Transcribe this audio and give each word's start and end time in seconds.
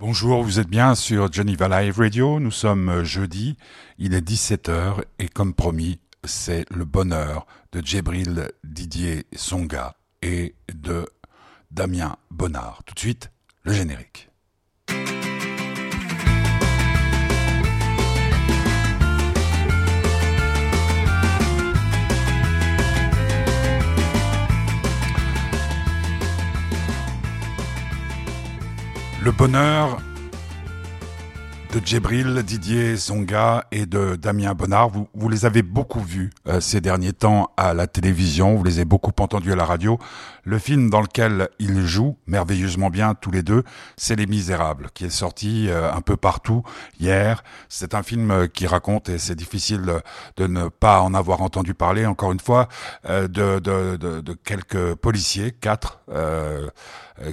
Bonjour, 0.00 0.42
vous 0.42 0.58
êtes 0.58 0.68
bien 0.68 0.96
sur 0.96 1.32
Geneva 1.32 1.68
Live 1.68 1.98
Radio. 1.98 2.40
Nous 2.40 2.50
sommes 2.50 2.88
euh, 2.88 3.04
jeudi, 3.04 3.56
il 3.96 4.12
est 4.12 4.28
17h 4.28 5.04
et 5.20 5.28
comme 5.28 5.54
promis, 5.54 6.00
c'est 6.24 6.68
le 6.72 6.84
bonheur 6.84 7.46
de 7.70 7.80
Djibril 7.80 8.50
Didier 8.64 9.24
Songa 9.36 9.94
et 10.20 10.56
de 10.74 11.06
Damien 11.70 12.16
Bonnard. 12.32 12.82
Tout 12.84 12.94
de 12.94 12.98
suite, 12.98 13.30
le 13.62 13.72
générique. 13.72 14.30
Le 29.24 29.32
bonheur 29.32 30.02
de 31.72 31.80
Djibril, 31.82 32.42
Didier 32.42 32.94
Zonga 32.94 33.64
et 33.72 33.86
de 33.86 34.16
Damien 34.16 34.52
Bonnard. 34.52 34.90
Vous, 34.90 35.08
vous 35.14 35.30
les 35.30 35.46
avez 35.46 35.62
beaucoup 35.62 36.00
vus 36.00 36.28
euh, 36.46 36.60
ces 36.60 36.82
derniers 36.82 37.14
temps 37.14 37.50
à 37.56 37.72
la 37.72 37.86
télévision, 37.86 38.54
vous 38.54 38.62
les 38.64 38.74
avez 38.74 38.84
beaucoup 38.84 39.14
entendus 39.18 39.50
à 39.50 39.56
la 39.56 39.64
radio. 39.64 39.98
Le 40.44 40.58
film 40.58 40.90
dans 40.90 41.00
lequel 41.00 41.48
ils 41.58 41.86
jouent 41.86 42.18
merveilleusement 42.26 42.90
bien 42.90 43.14
tous 43.14 43.30
les 43.30 43.42
deux, 43.42 43.64
c'est 43.96 44.14
Les 44.14 44.26
Misérables, 44.26 44.90
qui 44.92 45.06
est 45.06 45.10
sorti 45.10 45.70
euh, 45.70 45.90
un 45.90 46.02
peu 46.02 46.18
partout 46.18 46.62
hier. 47.00 47.42
C'est 47.70 47.94
un 47.94 48.02
film 48.02 48.30
euh, 48.30 48.46
qui 48.46 48.66
raconte, 48.66 49.08
et 49.08 49.16
c'est 49.16 49.34
difficile 49.34 50.02
de 50.36 50.46
ne 50.46 50.68
pas 50.68 51.00
en 51.00 51.14
avoir 51.14 51.40
entendu 51.40 51.72
parler, 51.72 52.04
encore 52.04 52.32
une 52.32 52.40
fois, 52.40 52.68
de, 53.08 53.26
de, 53.26 54.34
quelques 54.44 54.94
policiers, 54.96 55.50
quatre, 55.50 56.00
euh, 56.10 56.68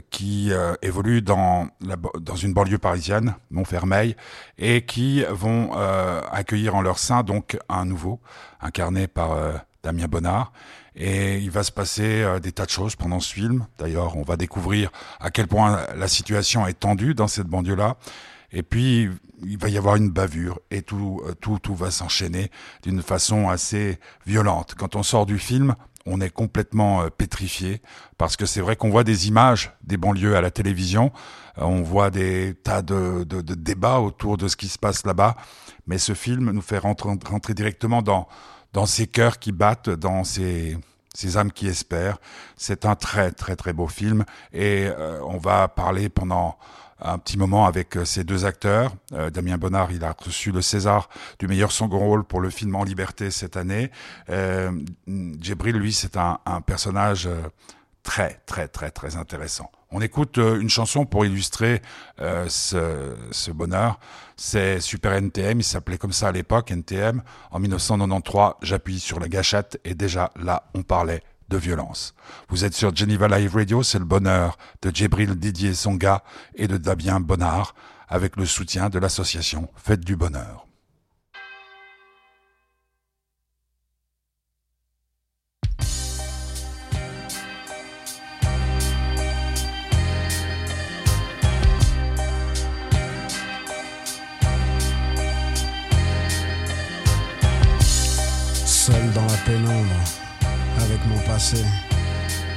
qui 0.10 0.52
euh, 0.52 0.74
évoluent 0.82 1.22
dans, 1.22 1.68
la, 1.82 1.96
dans 2.20 2.36
une 2.36 2.54
banlieue 2.54 2.78
parisienne, 2.78 3.36
Montfermeil, 3.50 4.16
et 4.58 4.86
qui 4.86 5.24
vont 5.30 5.72
euh, 5.76 6.22
accueillir 6.32 6.76
en 6.76 6.82
leur 6.82 7.00
sein 7.00 7.24
donc 7.24 7.58
un 7.70 7.86
nouveau, 7.86 8.20
incarné 8.62 9.08
par 9.08 9.38
Damien 9.84 10.08
Bonnard. 10.08 10.52
Et 10.96 11.38
il 11.40 11.50
va 11.52 11.64
se 11.64 11.72
passer 11.72 12.26
des 12.44 12.52
tas 12.52 12.66
de 12.66 12.70
choses 12.70 12.96
pendant 12.96 13.20
ce 13.20 13.34
film. 13.34 13.66
D'ailleurs, 13.78 14.18
on 14.18 14.24
va 14.24 14.36
découvrir 14.36 14.92
à 15.20 15.32
quel 15.32 15.48
point 15.48 15.80
la 15.96 16.08
situation 16.08 16.68
est 16.68 16.80
tendue 16.80 17.14
dans 17.16 17.28
cette 17.28 17.48
banlieue-là. 17.48 17.96
Et 18.52 18.62
puis, 18.62 19.10
il 19.44 19.58
va 19.58 19.70
y 19.70 19.78
avoir 19.78 19.96
une 19.96 20.10
bavure 20.10 20.60
et 20.70 20.82
tout, 20.82 21.22
tout, 21.40 21.60
tout 21.60 21.76
va 21.76 21.92
s'enchaîner 21.92 22.52
d'une 22.84 23.02
façon 23.02 23.48
assez 23.50 24.00
violente. 24.28 24.76
Quand 24.78 24.98
on 24.98 25.04
sort 25.04 25.26
du 25.26 25.40
film, 25.40 25.76
on 26.06 26.22
est 26.22 26.30
complètement 26.30 27.04
euh, 27.04 27.10
pétrifié 27.10 27.82
parce 28.18 28.36
que 28.36 28.46
c'est 28.46 28.62
vrai 28.62 28.76
qu'on 28.76 28.90
voit 28.90 29.04
des 29.04 29.28
images 29.28 29.72
des 29.84 29.98
banlieues 29.98 30.36
à 30.36 30.42
la 30.42 30.52
télévision, 30.52 31.12
euh, 31.58 31.64
on 31.64 31.82
voit 31.82 32.10
des 32.10 32.56
tas 32.56 32.82
de, 32.82 33.24
débats 33.24 34.00
autour 34.00 34.38
de 34.38 34.48
ce 34.48 34.56
qui 34.56 34.68
se 34.68 34.80
passe 34.80 35.06
là-bas, 35.06 35.36
mais 35.88 35.98
ce 35.98 36.14
film 36.14 36.52
nous 36.52 36.62
fait 36.62 36.78
rentrer, 36.78 37.54
directement 37.54 38.02
dans, 38.02 38.28
dans 38.74 38.86
ces 38.86 39.08
cœurs 39.08 39.40
qui 39.40 39.52
battent, 39.52 39.90
dans 39.90 40.24
ces, 40.24 40.78
ces 41.14 41.38
âmes 41.38 41.52
qui 41.52 41.68
espèrent. 41.68 42.20
C'est 42.56 42.86
un 42.86 42.96
très 42.96 43.32
très 43.32 43.56
très 43.56 43.74
beau 43.74 43.88
film 43.88 44.26
et 44.54 44.88
euh, 44.88 45.20
on 45.24 45.38
va 45.38 45.68
parler 45.68 46.10
pendant 46.10 46.58
un 47.02 47.18
petit 47.18 47.38
moment 47.38 47.66
avec 47.66 47.98
euh, 47.98 48.06
ces 48.06 48.24
deux 48.24 48.46
acteurs. 48.46 48.94
Euh, 49.14 49.30
Damien 49.30 49.58
Bonnard, 49.58 49.92
il 49.92 50.04
a 50.04 50.16
reçu 50.18 50.52
le 50.52 50.62
César 50.62 51.10
du 51.40 51.48
meilleur 51.48 51.72
second 51.72 52.00
rôle 52.00 52.24
pour 52.24 52.42
le 52.42 52.50
film 52.50 52.76
En 52.76 52.84
Liberté 52.84 53.32
cette 53.32 53.58
année. 53.58 53.92
Euh, 54.30 54.72
Djibril, 55.08 55.76
lui, 55.78 55.94
c'est 55.94 56.18
un, 56.18 56.40
un, 56.46 56.62
personnage 56.62 57.28
euh, 57.28 57.42
très, 58.04 58.42
très, 58.46 58.68
très, 58.68 58.92
très 58.92 59.16
intéressant. 59.16 59.72
On 59.94 60.02
écoute 60.02 60.38
une 60.38 60.70
chanson 60.70 61.06
pour 61.06 61.26
illustrer 61.26 61.82
euh, 62.22 62.46
ce, 62.48 63.14
ce, 63.32 63.52
bonheur. 63.52 64.00
C'est 64.38 64.80
Super 64.80 65.14
NTM, 65.14 65.60
il 65.60 65.64
s'appelait 65.64 65.98
comme 65.98 66.14
ça 66.14 66.30
à 66.30 66.32
l'époque, 66.32 66.72
NTM. 66.72 67.22
En 67.52 67.60
1993, 67.60 68.54
j'appuie 68.62 69.02
sur 69.02 69.20
la 69.20 69.28
gâchette 69.28 69.82
et 69.84 69.94
déjà 69.94 70.32
là, 70.42 70.64
on 70.74 70.84
parlait 70.84 71.24
de 71.52 71.58
violence. 71.58 72.16
Vous 72.50 72.66
êtes 72.66 72.74
sur 72.74 72.96
Geneva 72.96 73.28
Live 73.28 73.56
Radio, 73.56 73.84
c'est 73.84 74.00
le 74.00 74.06
bonheur 74.06 74.58
de 74.82 74.90
Djibril 74.90 75.36
Didier 75.36 75.74
Songa 75.74 76.24
et 76.56 76.68
de 76.68 76.78
Damien 76.78 77.20
Bonnard, 77.20 77.76
avec 78.08 78.38
le 78.38 78.46
soutien 78.46 78.90
de 78.90 78.98
l'association 78.98 79.70
Fête 79.76 80.04
du 80.04 80.16
Bonheur. 80.16 80.71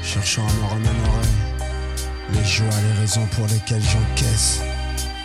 Cherchant 0.03 0.47
à 0.47 0.53
me 0.53 0.67
remémorer 0.75 1.29
les 2.35 2.45
joies, 2.45 2.67
les 2.67 3.01
raisons 3.01 3.27
pour 3.29 3.47
lesquelles 3.47 3.83
j'encaisse 3.83 4.61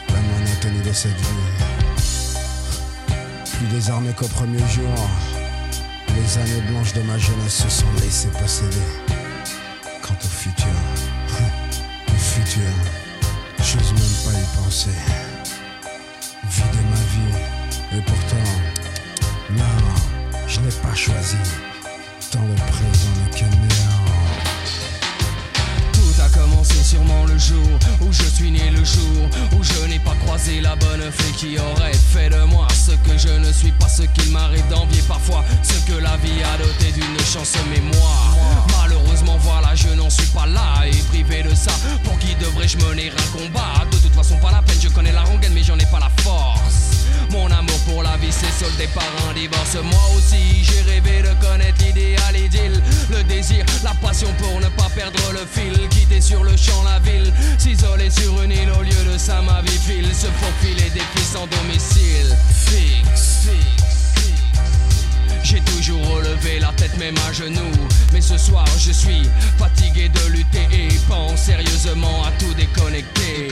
la 0.08 0.20
monotonie 0.22 0.82
de 0.82 0.94
cette 0.94 1.20
vie. 1.20 2.36
Plus 3.58 3.68
désarmé 3.68 4.14
qu'au 4.14 4.28
premier 4.28 4.60
jour, 4.60 4.96
les 6.16 6.38
années 6.38 6.62
blanches 6.70 6.94
de 6.94 7.02
ma 7.02 7.18
jeunesse 7.18 7.64
se 7.64 7.70
sont 7.70 7.92
laissées 8.02 8.30
posséder. 8.30 8.88
Quant 10.02 10.16
au 10.16 10.28
futur, 10.28 10.68
le 12.08 12.18
futur, 12.18 12.72
j'ose 13.58 13.94
même 13.94 14.34
pas 14.34 14.40
y 14.40 14.64
penser. 14.64 14.96
Vider 16.50 16.86
ma 16.90 17.04
vie, 17.14 17.98
et 17.98 18.02
pourtant, 18.02 18.50
non, 19.52 19.84
je 20.48 20.60
n'ai 20.62 20.72
pas 20.82 20.96
choisi 20.96 21.38
le 22.38 22.56
Tout 25.94 26.22
a 26.22 26.30
commencé 26.30 26.76
sûrement 26.84 27.26
le 27.26 27.38
jour 27.38 27.80
où 28.02 28.12
je 28.12 28.24
suis 28.24 28.52
né, 28.52 28.70
le 28.70 28.84
jour 28.84 29.30
où 29.58 29.64
je 29.64 29.88
n'ai 29.88 30.00
pas 30.00 30.14
croisé 30.26 30.62
la 30.62 30.76
bonne 30.76 31.12
fée 31.12 31.32
qui 31.38 31.58
aurait 31.58 31.94
fait 31.94 32.30
de 32.30 32.44
moi 32.44 32.68
ce 32.74 32.92
que 32.92 33.18
je 33.18 33.30
ne 33.30 33.52
suis 33.52 33.72
pas, 33.72 33.88
ce 33.88 34.04
qu'il 34.04 34.32
m'arrive 34.32 34.68
d'envier 34.70 35.02
parfois, 35.08 35.44
ce 35.64 35.74
que 35.92 35.98
la 35.98 36.18
vie 36.18 36.44
a 36.44 36.58
doté 36.58 36.92
d'une 36.92 37.20
chance, 37.26 37.56
mémoire 37.70 38.36
Malheureusement, 38.82 39.38
voilà, 39.40 39.74
je 39.76 39.90
n'en 39.90 40.10
suis 40.10 40.28
pas 40.28 40.46
là 40.46 40.86
et 40.86 40.96
privé 41.10 41.44
de 41.44 41.56
ça. 41.56 41.72
Pour 42.04 42.18
qui 42.20 42.36
devrais-je 42.36 42.78
mener 42.78 43.12
un 43.12 43.38
combat? 43.38 43.86
De 43.92 43.98
toute 43.98 44.14
façon, 44.14 44.38
pas 44.38 44.52
la 44.52 44.62
peine, 44.62 44.80
je 44.82 44.90
connais 44.90 45.12
la 45.12 45.24
rengaine, 45.24 45.54
mais 45.54 45.64
j'en 45.64 45.78
ai 45.78 45.86
pas 45.86 46.00
la 46.00 46.10
force. 46.24 46.89
Mon 47.32 47.46
amour 47.52 47.80
pour 47.86 48.04
la 48.04 48.18
vie 48.18 48.32
s'est 48.32 48.52
soldé 48.60 48.88
par 48.94 49.06
un 49.30 49.34
divorce. 49.34 49.76
Moi 49.76 50.02
aussi, 50.16 50.64
j'ai 50.64 50.82
rêvé 50.82 51.22
de 51.22 51.34
connaître 51.46 51.84
l'idéal 51.84 52.36
idylle. 52.36 52.82
Le 53.10 53.24
désir, 53.24 53.64
la 53.84 53.94
passion 53.96 54.30
pour 54.40 54.60
ne 54.60 54.68
pas 54.70 54.90
perdre 54.96 55.20
le 55.32 55.46
fil. 55.46 55.88
Quitter 55.90 56.22
sur 56.22 56.44
le 56.44 56.56
champ 56.58 56.84
la 56.84 57.00
ville, 57.00 57.32
s'isoler 57.58 58.10
sur 58.10 58.42
une 58.42 58.52
île 58.52 58.72
au 58.80 58.82
lieu 58.82 59.14
de 59.14 59.18
ça, 59.18 59.42
ma 59.42 59.62
vie 59.62 59.78
file. 59.78 60.08
Se 60.14 60.28
faufiler 60.28 60.90
des 60.90 61.04
pistes 61.14 61.34
sans 61.34 61.48
domicile. 61.48 62.36
Fixe, 62.52 63.44
fixe. 63.44 63.70
J'ai 65.44 65.62
toujours 65.62 66.06
relevé 66.08 66.60
la 66.60 66.72
tête 66.74 66.96
même 66.98 67.16
à 67.28 67.34
genoux 67.34 67.72
Mais 68.14 68.22
ce 68.22 68.38
soir 68.38 68.66
je 68.78 68.92
suis 68.92 69.24
fatigué 69.58 70.10
de 70.10 70.32
lutter 70.32 70.68
Et 70.72 70.90
pense 71.08 71.40
sérieusement 71.40 72.24
à 72.26 72.32
tout 72.34 72.54
déconnecter. 72.54 73.48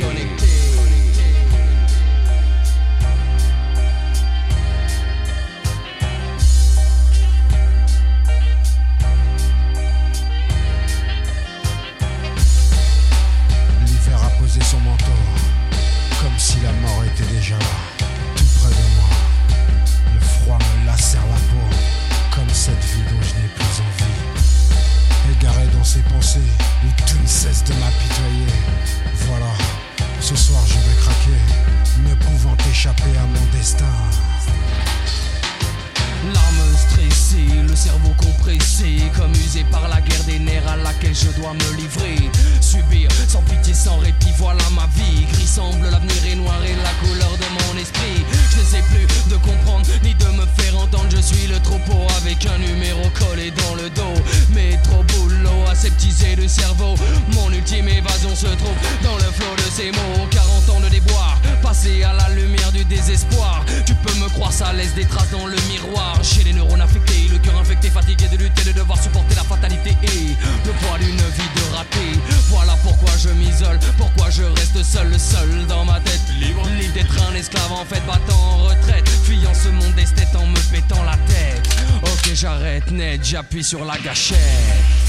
Désespoir. 62.87 63.65
Tu 63.85 63.93
peux 63.95 64.13
me 64.15 64.29
croire, 64.29 64.51
ça 64.51 64.73
laisse 64.73 64.93
des 64.95 65.05
traces 65.05 65.31
dans 65.31 65.45
le 65.45 65.57
miroir. 65.69 66.19
J'ai 66.21 66.43
les 66.43 66.53
neurones 66.53 66.81
affectés, 66.81 67.27
le 67.31 67.37
cœur 67.39 67.57
infecté, 67.57 67.89
fatigué 67.89 68.27
de 68.31 68.37
lutter, 68.37 68.63
de 68.63 68.71
devoir 68.71 69.01
supporter 69.01 69.35
la 69.35 69.43
fatalité 69.43 69.91
et 70.03 70.35
le 70.65 70.71
poids 70.71 70.97
d'une 70.99 71.15
vie 71.15 71.51
de 71.55 71.75
raté. 71.75 72.19
Voilà 72.49 72.75
pourquoi 72.83 73.11
je 73.17 73.29
m'isole, 73.29 73.79
pourquoi 73.97 74.29
je 74.29 74.43
reste 74.43 74.83
seul, 74.83 75.19
seul 75.19 75.65
dans 75.67 75.85
ma 75.85 75.99
tête. 75.99 76.21
Libre, 76.39 76.67
libre 76.79 76.93
d'être 76.93 77.15
un 77.29 77.35
esclave 77.35 77.71
en 77.71 77.85
fait, 77.85 78.01
battant 78.05 78.39
en 78.39 78.57
retraite. 78.63 79.07
Fuyant 79.23 79.53
ce 79.53 79.69
monde 79.69 79.93
d'esthète 79.95 80.35
en 80.35 80.45
me 80.45 80.59
pétant 80.71 81.03
la 81.03 81.17
tête. 81.27 81.67
Ok, 82.03 82.31
j'arrête 82.33 82.89
net, 82.91 83.21
j'appuie 83.23 83.63
sur 83.63 83.83
la 83.85 83.97
gâchette. 83.97 85.06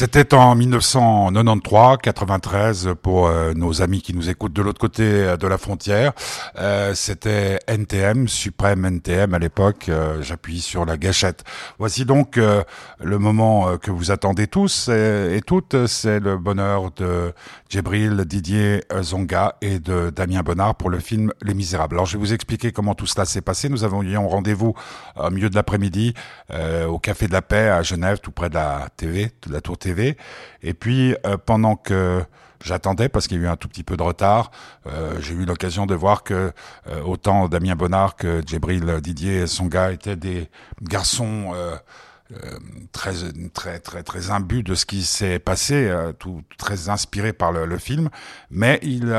C'était 0.00 0.32
en 0.32 0.54
1993-93 0.54 2.94
pour 2.94 3.26
euh, 3.26 3.52
nos 3.52 3.82
amis 3.82 4.00
qui 4.00 4.14
nous 4.14 4.30
écoutent 4.30 4.52
de 4.52 4.62
l'autre 4.62 4.78
côté 4.78 5.02
euh, 5.02 5.36
de 5.36 5.48
la 5.48 5.58
frontière. 5.58 6.12
Euh, 6.56 6.94
C'était 6.94 7.58
NTM, 7.66 8.28
Suprême 8.28 8.84
NTM 8.84 9.34
à 9.34 9.40
l'époque. 9.40 9.88
Euh, 9.88 10.22
j'appuie 10.22 10.60
sur 10.60 10.84
la 10.84 10.96
gâchette. 10.96 11.42
Voici 11.80 12.04
donc 12.04 12.36
le 12.36 13.18
moment 13.18 13.76
que 13.76 13.90
vous 13.90 14.12
attendez 14.12 14.46
tous 14.46 14.88
et 14.88 15.40
toutes. 15.44 15.88
C'est 15.88 16.20
le 16.20 16.36
bonheur 16.36 16.92
de 16.92 17.32
Djibril, 17.68 18.24
Didier 18.24 18.82
Zonga 19.02 19.56
et 19.60 19.78
de 19.78 20.10
Damien 20.10 20.42
Bonnard 20.42 20.76
pour 20.76 20.90
le 20.90 20.98
film 20.98 21.32
Les 21.42 21.54
Misérables. 21.54 21.96
Alors 21.96 22.06
je 22.06 22.14
vais 22.14 22.20
vous 22.20 22.32
expliquer 22.32 22.72
comment 22.72 22.94
tout 22.94 23.06
cela 23.06 23.24
s'est 23.24 23.40
passé. 23.40 23.68
Nous 23.68 23.84
avons 23.84 24.02
eu 24.02 24.16
rendez-vous 24.16 24.74
au 25.16 25.30
milieu 25.30 25.50
de 25.50 25.54
l'après-midi 25.54 26.14
au 26.88 26.98
Café 26.98 27.26
de 27.26 27.32
la 27.32 27.42
Paix 27.42 27.68
à 27.68 27.82
Genève, 27.82 28.18
tout 28.20 28.30
près 28.30 28.48
de 28.48 28.54
la 28.54 28.88
TV, 28.96 29.32
de 29.46 29.52
la 29.52 29.60
Tour 29.60 29.76
TV 29.76 30.16
et 30.62 30.74
puis, 30.74 31.14
euh, 31.26 31.36
pendant 31.36 31.76
que 31.76 32.24
j'attendais 32.64 33.08
parce 33.08 33.28
qu'il 33.28 33.38
y 33.38 33.40
a 33.40 33.44
eu 33.44 33.48
un 33.48 33.56
tout 33.56 33.68
petit 33.68 33.84
peu 33.84 33.96
de 33.96 34.02
retard. 34.02 34.50
Euh, 34.86 35.20
j'ai 35.20 35.34
eu 35.34 35.44
l'occasion 35.44 35.86
de 35.86 35.94
voir 35.94 36.24
que 36.24 36.52
euh, 36.88 37.02
autant 37.04 37.48
Damien 37.48 37.76
Bonnard 37.76 38.16
que 38.16 38.42
Djibril 38.44 39.00
Didier 39.00 39.44
et 39.44 39.92
étaient 39.92 40.16
des 40.16 40.50
garçons 40.82 41.54
très 42.92 43.14
très 43.54 43.80
très 43.80 44.02
très 44.02 44.30
imbus 44.30 44.62
de 44.62 44.74
ce 44.74 44.84
qui 44.86 45.02
s'est 45.02 45.38
passé, 45.38 45.90
tout 46.18 46.42
très 46.58 46.88
inspiré 46.88 47.32
par 47.32 47.52
le, 47.52 47.66
le 47.66 47.78
film. 47.78 48.10
Mais 48.50 48.78
il 48.82 49.14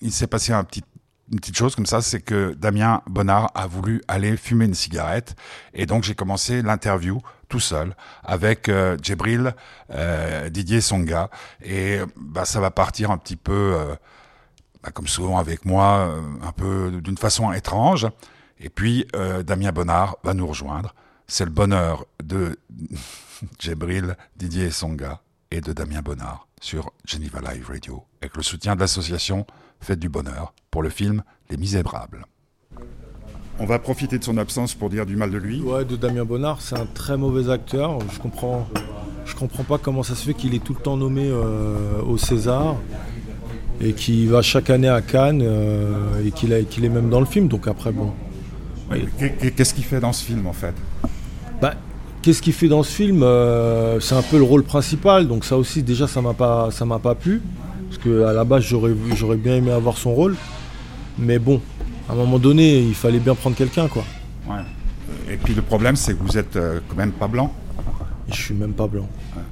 il 0.00 0.12
s'est 0.12 0.26
passé 0.26 0.52
un 0.52 0.64
petit 0.64 0.82
une 1.30 1.38
petite 1.40 1.56
chose 1.56 1.76
comme 1.76 1.86
ça, 1.86 2.00
c'est 2.00 2.20
que 2.20 2.54
Damien 2.54 3.02
Bonnard 3.06 3.50
a 3.54 3.66
voulu 3.66 4.02
aller 4.08 4.36
fumer 4.36 4.64
une 4.64 4.74
cigarette. 4.74 5.36
Et 5.74 5.86
donc 5.86 6.02
j'ai 6.04 6.14
commencé 6.14 6.62
l'interview 6.62 7.20
tout 7.48 7.60
seul 7.60 7.94
avec 8.24 8.68
euh, 8.68 8.96
Djibril 9.00 9.54
euh, 9.90 10.48
Didier 10.48 10.80
Songa. 10.80 11.30
Et 11.62 11.98
bah, 12.16 12.44
ça 12.44 12.60
va 12.60 12.70
partir 12.70 13.10
un 13.10 13.18
petit 13.18 13.36
peu, 13.36 13.74
euh, 13.76 13.94
bah, 14.82 14.90
comme 14.90 15.06
souvent 15.06 15.38
avec 15.38 15.64
moi, 15.64 16.08
euh, 16.08 16.20
un 16.42 16.52
peu 16.52 17.00
d'une 17.02 17.18
façon 17.18 17.52
étrange. 17.52 18.06
Et 18.58 18.70
puis 18.70 19.06
euh, 19.14 19.42
Damien 19.42 19.72
Bonnard 19.72 20.16
va 20.24 20.34
nous 20.34 20.46
rejoindre. 20.46 20.94
C'est 21.30 21.44
le 21.44 21.50
bonheur 21.50 22.06
de 22.24 22.58
Djibril 23.58 24.16
Didier 24.36 24.70
Songa 24.70 25.20
et 25.50 25.60
de 25.60 25.74
Damien 25.74 26.00
Bonnard 26.00 26.48
sur 26.58 26.90
Geneva 27.04 27.40
Live 27.52 27.68
Radio, 27.68 28.02
avec 28.22 28.34
le 28.34 28.42
soutien 28.42 28.74
de 28.74 28.80
l'association 28.80 29.46
Fête 29.78 29.98
du 29.98 30.08
Bonheur 30.08 30.54
pour 30.70 30.82
le 30.82 30.88
film 30.88 31.22
Les 31.50 31.58
Misérables. 31.58 32.24
On 33.58 33.66
va 33.66 33.78
profiter 33.78 34.18
de 34.18 34.24
son 34.24 34.38
absence 34.38 34.74
pour 34.74 34.88
dire 34.88 35.04
du 35.04 35.16
mal 35.16 35.30
de 35.30 35.36
lui. 35.36 35.60
Ouais, 35.60 35.84
de 35.84 35.96
Damien 35.96 36.24
Bonnard, 36.24 36.62
c'est 36.62 36.78
un 36.78 36.86
très 36.86 37.18
mauvais 37.18 37.50
acteur. 37.50 37.98
Je 38.10 38.18
comprends, 38.20 38.66
je 39.26 39.34
comprends 39.34 39.64
pas 39.64 39.76
comment 39.76 40.02
ça 40.02 40.14
se 40.14 40.24
fait 40.24 40.34
qu'il 40.34 40.54
est 40.54 40.64
tout 40.64 40.74
le 40.74 40.80
temps 40.80 40.96
nommé 40.96 41.28
euh, 41.28 42.00
au 42.06 42.16
César 42.16 42.76
et 43.82 43.92
qu'il 43.92 44.30
va 44.30 44.40
chaque 44.40 44.70
année 44.70 44.88
à 44.88 45.02
Cannes 45.02 45.42
euh, 45.42 46.24
et 46.24 46.30
qu'il 46.30 46.50
qu 46.70 46.84
est 46.84 46.88
même 46.88 47.10
dans 47.10 47.20
le 47.20 47.26
film. 47.26 47.48
Donc 47.48 47.68
après, 47.68 47.92
bon. 47.92 48.14
Qu'est-ce 49.54 49.74
qu'il 49.74 49.84
fait 49.84 50.00
dans 50.00 50.14
ce 50.14 50.24
film 50.24 50.46
en 50.46 50.54
fait? 50.54 50.74
Bah, 51.60 51.74
Qu'est-ce 52.22 52.42
qu'il 52.42 52.52
fait 52.52 52.68
dans 52.68 52.82
ce 52.82 52.90
film 52.92 53.22
euh, 53.22 54.00
C'est 54.00 54.14
un 54.14 54.22
peu 54.22 54.38
le 54.38 54.42
rôle 54.42 54.64
principal, 54.64 55.28
donc 55.28 55.44
ça 55.44 55.56
aussi 55.56 55.82
déjà 55.82 56.06
ça 56.08 56.20
m'a 56.20 56.34
pas 56.34 56.70
ça 56.70 56.84
m'a 56.84 56.98
pas 56.98 57.14
plu. 57.14 57.40
Parce 57.88 58.02
qu'à 58.02 58.32
la 58.32 58.44
base, 58.44 58.64
j'aurais, 58.64 58.92
j'aurais 59.14 59.36
bien 59.36 59.56
aimé 59.56 59.70
avoir 59.70 59.96
son 59.96 60.12
rôle. 60.12 60.36
Mais 61.18 61.38
bon, 61.38 61.60
à 62.08 62.12
un 62.12 62.16
moment 62.16 62.38
donné, 62.38 62.80
il 62.80 62.94
fallait 62.94 63.18
bien 63.18 63.34
prendre 63.34 63.56
quelqu'un, 63.56 63.88
quoi. 63.88 64.04
Ouais. 64.46 64.60
Et 65.32 65.36
puis 65.38 65.54
le 65.54 65.62
problème, 65.62 65.96
c'est 65.96 66.12
que 66.14 66.22
vous 66.22 66.36
êtes 66.36 66.56
euh, 66.56 66.80
quand 66.86 66.96
même 66.96 67.12
pas 67.12 67.28
blanc. 67.28 67.50
Je 68.28 68.34
suis 68.34 68.54
même 68.54 68.74
pas 68.74 68.86
blanc. 68.86 69.08
Ouais. 69.34 69.42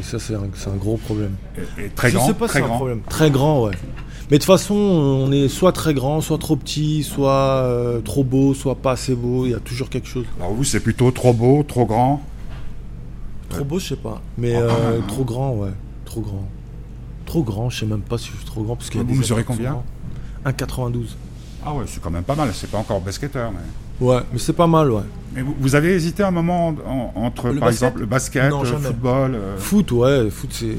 Et 0.00 0.02
ça, 0.02 0.18
c'est 0.18 0.34
un, 0.34 0.48
c'est 0.54 0.70
un 0.70 0.76
gros 0.76 0.96
problème. 0.96 1.34
Et, 1.78 1.84
et 1.86 1.88
très 1.90 2.10
grand. 2.10 2.22
Je 2.22 2.32
sais 2.32 2.38
pas 2.38 2.48
très 2.48 2.60
si 2.60 2.62
c'est 2.62 2.66
grand. 2.66 2.74
un 2.74 2.78
problème. 2.78 3.00
Très 3.08 3.30
grand, 3.30 3.64
ouais. 3.66 3.72
Mais 4.30 4.36
de 4.36 4.42
toute 4.42 4.46
façon, 4.46 4.74
on 4.74 5.32
est 5.32 5.48
soit 5.48 5.72
très 5.72 5.94
grand, 5.94 6.20
soit 6.20 6.36
trop 6.38 6.54
petit, 6.56 7.02
soit 7.02 7.32
euh, 7.62 8.00
trop 8.00 8.24
beau, 8.24 8.52
soit 8.52 8.74
pas 8.74 8.92
assez 8.92 9.14
beau. 9.14 9.46
Il 9.46 9.52
y 9.52 9.54
a 9.54 9.58
toujours 9.60 9.88
quelque 9.88 10.06
chose. 10.08 10.26
Alors 10.38 10.52
vous, 10.52 10.64
c'est 10.64 10.80
plutôt 10.80 11.10
trop 11.10 11.32
beau, 11.32 11.62
trop 11.66 11.86
grand? 11.86 12.22
Trop 13.48 13.64
beau, 13.64 13.78
je 13.78 13.86
sais 13.88 13.96
pas. 13.96 14.20
Mais 14.36 14.52
quand 14.52 14.58
euh, 14.60 15.00
trop 15.08 15.24
grand, 15.24 15.52
ouais. 15.54 15.70
Trop 16.04 16.20
grand. 16.20 16.46
Trop 17.24 17.42
grand, 17.42 17.70
je 17.70 17.80
sais 17.80 17.86
même 17.86 18.00
pas 18.02 18.18
si 18.18 18.28
je 18.30 18.36
suis 18.36 18.44
trop 18.44 18.62
grand. 18.62 18.76
Parce 18.76 18.90
qu'il 18.90 19.00
Vous 19.02 19.14
mesurez 19.14 19.44
combien? 19.44 19.70
grands. 19.72 19.84
1,92. 20.44 21.06
Ah 21.64 21.74
ouais, 21.74 21.84
c'est 21.86 22.00
quand 22.02 22.10
même 22.10 22.22
pas 22.22 22.34
mal. 22.34 22.50
C'est 22.52 22.70
pas 22.70 22.78
encore 22.78 23.00
basketteur, 23.00 23.50
mais. 23.52 24.06
Ouais, 24.06 24.20
mais 24.32 24.38
c'est 24.38 24.52
pas 24.52 24.66
mal, 24.66 24.90
ouais. 24.92 25.02
Mais 25.34 25.40
vous, 25.42 25.54
vous 25.58 25.74
avez 25.74 25.94
hésité 25.94 26.22
un 26.22 26.30
moment 26.30 26.68
en- 26.86 27.12
entre, 27.16 27.48
Le 27.48 27.54
par 27.60 27.68
basket? 27.68 27.82
exemple, 27.88 28.00
le 28.00 28.06
basket, 28.06 28.50
Non, 28.50 28.60
le 28.62 28.68
jamais. 28.68 28.86
football. 28.88 29.34
euh, 29.34 29.56
Foot, 29.56 29.90
ouais, 29.92 30.28
foot, 30.30 30.50
c'est. 30.52 30.76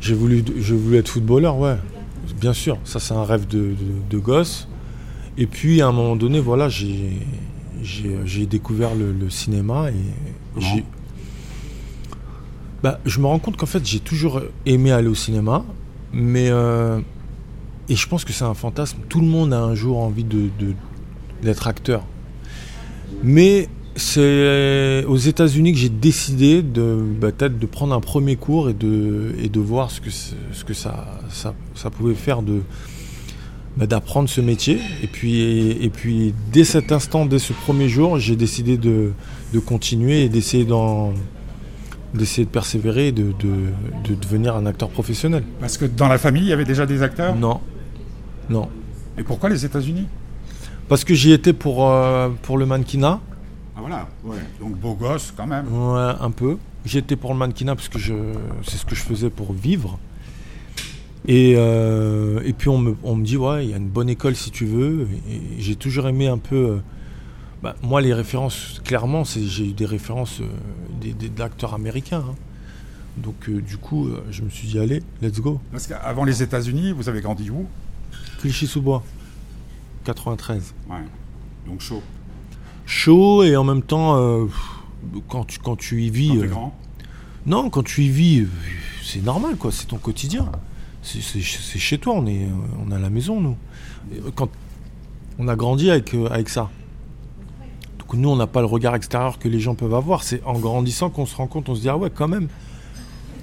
J'ai 0.00 0.14
voulu, 0.14 0.44
j'ai 0.58 0.74
voulu 0.74 0.96
être 0.96 1.08
footballeur, 1.08 1.56
ouais. 1.58 1.76
Bien 2.40 2.52
sûr, 2.52 2.78
ça 2.84 3.00
c'est 3.00 3.14
un 3.14 3.24
rêve 3.24 3.46
de, 3.46 3.58
de, 3.58 3.76
de 4.10 4.18
gosse. 4.18 4.68
Et 5.38 5.46
puis 5.46 5.80
à 5.80 5.88
un 5.88 5.92
moment 5.92 6.16
donné, 6.16 6.40
voilà, 6.40 6.68
j'ai, 6.68 8.46
découvert 8.46 8.94
le, 8.94 9.12
le 9.12 9.30
cinéma 9.30 9.90
et 9.90 10.60
j'ai. 10.60 10.84
Bah, 12.82 12.98
je 13.06 13.20
me 13.20 13.26
rends 13.26 13.38
compte 13.38 13.56
qu'en 13.56 13.66
fait, 13.66 13.86
j'ai 13.86 14.00
toujours 14.00 14.42
aimé 14.66 14.90
aller 14.92 15.08
au 15.08 15.14
cinéma, 15.14 15.64
mais 16.12 16.48
euh, 16.50 17.00
et 17.88 17.94
je 17.96 18.08
pense 18.08 18.24
que 18.24 18.32
c'est 18.32 18.44
un 18.44 18.54
fantasme. 18.54 18.98
Tout 19.08 19.20
le 19.20 19.26
monde 19.26 19.52
a 19.52 19.60
un 19.60 19.74
jour 19.74 19.98
envie 19.98 20.24
de- 20.24 20.50
d'être 21.42 21.66
acteur, 21.68 22.04
mais 23.22 23.68
c'est 23.96 25.04
aux 25.06 25.16
États-Unis 25.16 25.72
que 25.72 25.78
j'ai 25.78 25.88
décidé 25.88 26.62
de 26.62 27.04
bah, 27.20 27.30
peut-être 27.30 27.58
de 27.58 27.66
prendre 27.66 27.94
un 27.94 28.00
premier 28.00 28.36
cours 28.36 28.70
et 28.70 28.74
de 28.74 29.34
et 29.42 29.48
de 29.48 29.60
voir 29.60 29.90
ce 29.90 30.00
que 30.00 30.10
ce 30.10 30.64
que 30.64 30.74
ça 30.74 31.20
ça, 31.28 31.54
ça 31.74 31.90
pouvait 31.90 32.14
faire 32.14 32.42
de 32.42 32.62
bah, 33.76 33.86
d'apprendre 33.86 34.28
ce 34.28 34.40
métier. 34.40 34.78
Et 35.02 35.06
puis 35.06 35.70
et, 35.70 35.90
puis 35.90 36.34
dès 36.52 36.64
cet 36.64 36.90
instant 36.92 37.26
dès 37.26 37.38
ce 37.38 37.52
premier 37.52 37.88
jour 37.88 38.18
j'ai 38.18 38.36
décidé 38.36 38.78
de, 38.78 39.12
de 39.52 39.58
continuer 39.58 40.24
et 40.24 40.28
d'essayer 40.28 40.64
d'en 40.64 41.12
d'essayer 42.14 42.44
de 42.44 42.50
persévérer 42.50 43.08
et 43.08 43.12
de, 43.12 43.32
de, 43.40 43.54
de 44.04 44.14
devenir 44.14 44.54
un 44.54 44.66
acteur 44.66 44.90
professionnel. 44.90 45.44
Parce 45.60 45.78
que 45.78 45.86
dans 45.86 46.08
la 46.08 46.18
famille, 46.18 46.42
il 46.42 46.48
y 46.48 46.52
avait 46.52 46.66
déjà 46.66 46.84
des 46.84 47.02
acteurs? 47.02 47.34
non. 47.34 47.60
Non. 48.50 48.68
Et 49.16 49.22
pourquoi 49.22 49.48
les 49.48 49.64
États-Unis? 49.64 50.06
Parce 50.88 51.04
que 51.04 51.14
j'y 51.14 51.32
étais 51.32 51.52
pour 51.52 51.88
euh, 51.88 52.28
pour 52.42 52.58
le 52.58 52.66
mannequinat 52.66 53.20
voilà, 53.82 54.08
ouais. 54.24 54.38
Donc 54.60 54.76
beau 54.78 54.94
gosse 54.94 55.32
quand 55.36 55.46
même. 55.46 55.66
Ouais, 55.72 56.12
un 56.20 56.30
peu. 56.30 56.56
J'étais 56.84 57.16
pour 57.16 57.32
le 57.32 57.38
mannequinat 57.38 57.74
parce 57.76 57.88
que 57.88 57.98
je, 57.98 58.14
c'est 58.64 58.76
ce 58.76 58.84
que 58.86 58.94
je 58.94 59.02
faisais 59.02 59.30
pour 59.30 59.52
vivre. 59.52 59.98
Et, 61.28 61.54
euh, 61.56 62.40
et 62.44 62.52
puis 62.52 62.68
on 62.68 62.78
me, 62.78 62.96
on 63.04 63.14
me 63.14 63.24
dit, 63.24 63.36
ouais, 63.36 63.64
il 63.66 63.70
y 63.70 63.74
a 63.74 63.76
une 63.76 63.88
bonne 63.88 64.08
école 64.08 64.34
si 64.34 64.50
tu 64.50 64.66
veux. 64.66 65.06
Et, 65.28 65.34
et 65.36 65.60
j'ai 65.60 65.76
toujours 65.76 66.08
aimé 66.08 66.26
un 66.26 66.38
peu. 66.38 66.56
euh, 66.56 66.78
bah, 67.62 67.76
moi, 67.82 68.00
les 68.00 68.12
références, 68.12 68.80
clairement, 68.84 69.24
c'est, 69.24 69.42
j'ai 69.44 69.68
eu 69.68 69.72
des 69.72 69.86
références 69.86 70.40
euh, 70.40 70.46
des, 71.00 71.12
des- 71.12 71.28
d'acteurs 71.28 71.74
américains. 71.74 72.24
hein. 72.28 72.34
Donc, 73.16 73.48
euh, 73.48 73.60
du 73.60 73.76
coup, 73.76 74.08
euh, 74.08 74.24
je 74.32 74.42
me 74.42 74.48
suis 74.50 74.66
dit, 74.66 74.78
allez, 74.80 75.02
let's 75.20 75.38
go. 75.40 75.60
Parce 75.70 75.86
qu'avant 75.86 76.24
les 76.24 76.42
États-Unis, 76.42 76.92
vous 76.92 77.08
avez 77.08 77.20
grandi 77.20 77.50
où? 77.50 77.66
Clichy-sous-Bois, 78.40 79.04
93. 80.04 80.74
Ouais. 80.90 80.96
Donc 81.66 81.80
chaud. 81.80 82.02
Chaud 82.86 83.42
et 83.42 83.56
en 83.56 83.64
même 83.64 83.82
temps 83.82 84.16
euh, 84.16 84.46
quand 85.28 85.44
tu, 85.44 85.58
quand 85.58 85.76
tu 85.76 86.02
y 86.02 86.10
vis. 86.10 86.28
Quand 86.28 86.36
euh, 86.36 86.46
grand 86.46 86.74
non, 87.44 87.70
quand 87.70 87.82
tu 87.82 88.04
y 88.04 88.08
vis, 88.08 88.40
euh, 88.42 88.48
c'est 89.02 89.22
normal, 89.22 89.56
quoi. 89.56 89.72
C'est 89.72 89.86
ton 89.86 89.98
quotidien. 89.98 90.50
C'est 91.02 91.42
chez 91.42 91.98
toi, 91.98 92.14
on 92.16 92.26
est, 92.26 92.46
on 92.86 92.92
à 92.92 92.98
la 93.00 93.10
maison, 93.10 93.40
nous. 93.40 93.56
Quand 94.36 94.48
on 95.40 95.48
a 95.48 95.56
grandi 95.56 95.90
avec, 95.90 96.14
avec 96.30 96.48
ça. 96.48 96.70
Donc 97.98 98.14
nous, 98.14 98.28
on 98.28 98.36
n'a 98.36 98.46
pas 98.46 98.60
le 98.60 98.66
regard 98.66 98.94
extérieur 98.94 99.40
que 99.40 99.48
les 99.48 99.58
gens 99.58 99.74
peuvent 99.74 99.94
avoir. 99.94 100.22
C'est 100.22 100.44
en 100.44 100.58
grandissant 100.60 101.10
qu'on 101.10 101.26
se 101.26 101.34
rend 101.34 101.48
compte, 101.48 101.68
on 101.68 101.74
se 101.74 101.80
dit 101.80 101.88
ah 101.88 101.96
ouais, 101.96 102.10
quand 102.14 102.28
même. 102.28 102.46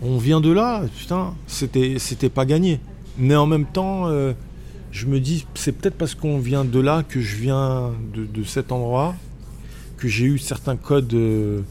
On 0.02 0.18
vient 0.18 0.40
de 0.40 0.50
là, 0.50 0.84
putain, 0.98 1.34
c'était, 1.48 1.96
c'était 2.00 2.30
pas 2.30 2.46
gagné. 2.46 2.80
Mais 3.18 3.36
en 3.36 3.48
même 3.48 3.66
temps, 3.66 4.08
euh, 4.08 4.32
je 4.92 5.08
me 5.08 5.20
dis, 5.20 5.46
c'est 5.56 5.74
peut-être 5.74 5.98
parce 5.98 6.16
qu'on 6.16 6.40
vient 6.40 6.64
de 6.64 6.80
là 6.80 7.04
que 7.04 7.20
je 7.20 7.36
viens 7.36 7.92
de, 8.14 8.26
de 8.26 8.44
cet 8.44 8.72
endroit 8.72 9.16
que 10.00 10.08
j'ai 10.08 10.26
eu 10.26 10.38
certains 10.40 10.76
codes. 10.78 11.14
euh, 11.14 11.62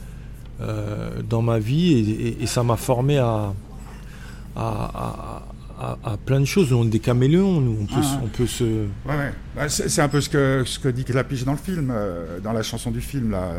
euh, 0.61 1.23
dans 1.23 1.41
ma 1.41 1.61
vie 1.61 1.93
et, 1.93 2.01
et- 2.29 2.43
et 2.43 2.47
ça 2.49 2.65
m'a 2.65 2.77
formé 2.77 3.17
à, 3.19 3.53
à, 4.57 4.61
à- 4.61 5.43
à- 5.81 5.99
à 6.13 6.17
plein 6.17 6.41
de 6.41 6.45
choses. 6.47 6.73
On 6.73 6.85
est 6.85 6.89
des 6.89 6.99
caméléons, 6.99 7.61
nous. 7.61 7.79
On 7.83 7.87
peut, 7.87 7.93
Ah, 8.03 8.21
on 8.25 8.27
peut 8.27 8.47
se. 8.49 8.65
Ouais, 8.65 8.89
ouais. 9.07 9.33
Bah, 9.55 9.69
c'est 9.69 10.03
un 10.03 10.09
peu 10.09 10.21
ce 10.21 10.29
que, 10.29 10.65
ce 10.67 10.81
que 10.81 10.89
dit 10.89 11.05
Clapiche 11.05 11.45
dans 11.45 11.53
le 11.53 11.59
film, 11.59 11.93
euh, 11.95 12.41
dans 12.41 12.53
la 12.53 12.65
chanson 12.65 12.91
du 12.91 13.01
film, 13.01 13.31
là. 13.31 13.53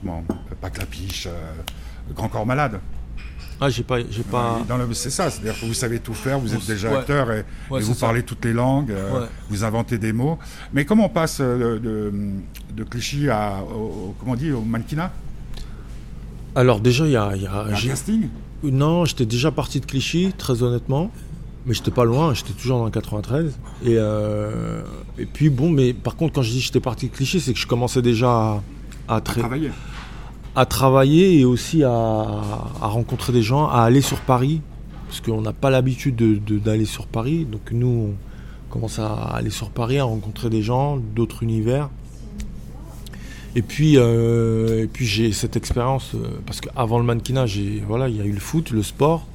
comment 0.00 0.24
Pas 0.62 0.70
Clapiche, 0.70 1.28
Grand 2.16 2.28
Corps 2.28 2.46
Malade. 2.46 2.80
Ah, 3.64 3.70
j'ai 3.70 3.82
pas. 3.82 3.98
J'ai 4.10 4.22
pas... 4.22 4.60
Dans 4.68 4.76
le- 4.76 4.92
C'est 4.92 5.10
ça, 5.10 5.30
c'est-à-dire 5.30 5.58
que 5.58 5.64
vous 5.64 5.74
savez 5.74 5.98
tout 6.00 6.12
faire, 6.14 6.38
vous 6.38 6.52
êtes 6.54 6.66
déjà 6.66 6.90
ouais. 6.90 6.96
acteur 6.98 7.30
et, 7.32 7.44
Ouais, 7.70 7.78
et 7.78 7.82
c'est 7.82 7.88
vous 7.88 7.94
ça. 7.94 8.06
parlez 8.06 8.22
toutes 8.22 8.44
les 8.44 8.52
langues, 8.52 8.90
euh, 8.90 9.20
Ouais. 9.22 9.26
vous 9.48 9.64
inventez 9.64 9.96
des 9.98 10.12
mots. 10.12 10.38
Mais 10.72 10.84
comment 10.84 11.06
on 11.06 11.08
passe 11.08 11.38
euh, 11.40 11.78
de, 11.78 12.12
de 12.76 12.84
Clichy 12.84 13.28
à, 13.30 13.62
au, 13.62 14.14
comment 14.18 14.32
on 14.32 14.36
dit, 14.36 14.52
au 14.52 14.60
mannequinat? 14.60 15.12
Alors, 16.54 16.80
déjà, 16.80 17.06
il 17.06 17.12
y 17.12 17.16
a. 17.16 17.34
y 17.36 17.46
a- 17.46 17.64
Un 17.68 17.72
casting? 17.74 18.28
Non, 18.62 19.04
j'étais 19.04 19.26
déjà 19.26 19.50
parti 19.50 19.80
de 19.80 19.86
Clichy, 19.86 20.32
très 20.36 20.62
honnêtement. 20.62 21.10
Mais 21.66 21.72
j'étais 21.74 21.90
pas 21.90 22.04
loin, 22.04 22.34
j'étais 22.34 22.52
toujours 22.52 22.78
dans 22.78 22.84
le 22.84 22.90
93. 22.90 23.58
Et, 23.84 23.94
euh, 23.96 24.82
et 25.18 25.24
puis, 25.24 25.48
bon, 25.48 25.70
mais 25.70 25.94
par 25.94 26.14
contre, 26.14 26.34
quand 26.34 26.42
je 26.42 26.50
dis 26.50 26.58
que 26.58 26.64
j'étais 26.66 26.80
parti 26.80 27.08
de 27.08 27.14
Clichy, 27.14 27.40
c'est 27.40 27.54
que 27.54 27.58
je 27.58 27.66
commençais 27.66 28.02
déjà 28.02 28.28
à, 28.28 28.62
à, 29.08 29.16
à 29.16 29.18
tra- 29.20 29.38
travailler 29.38 29.70
à 30.56 30.66
travailler 30.66 31.40
et 31.40 31.44
aussi 31.44 31.82
à, 31.82 31.90
rencontrer 32.80 33.32
des 33.32 33.42
gens, 33.42 33.68
à 33.68 33.80
aller 33.82 34.00
sur 34.00 34.20
Paris, 34.20 34.60
parce 35.08 35.20
qu'on 35.20 35.40
n'a 35.40 35.52
pas 35.52 35.70
l'habitude 35.70 36.16
de- 36.16 36.36
de- 36.36 36.58
d'aller 36.58 36.84
sur 36.84 37.06
Paris. 37.06 37.44
Donc 37.50 37.72
nous, 37.72 38.14
on 38.68 38.72
commence 38.72 38.98
à 38.98 39.12
aller 39.12 39.50
sur 39.50 39.70
Paris, 39.70 39.98
à 39.98 40.04
rencontrer 40.04 40.50
des 40.50 40.62
gens 40.62 40.96
d'autres 41.14 41.42
univers. 41.42 41.88
Et 43.56 43.62
puis, 43.62 43.98
euh, 43.98 44.86
j'ai 44.98 45.32
cette 45.32 45.56
expérience, 45.56 46.12
euh, 46.16 46.26
parce 46.44 46.60
qu'avant 46.60 46.98
le 46.98 47.04
mannequinat, 47.04 47.46
voilà, 47.86 48.08
il 48.08 48.16
y 48.16 48.20
a 48.20 48.24
eu 48.24 48.32
le 48.32 48.40
foot, 48.40 48.70
le 48.70 48.82
sport. 48.82 49.26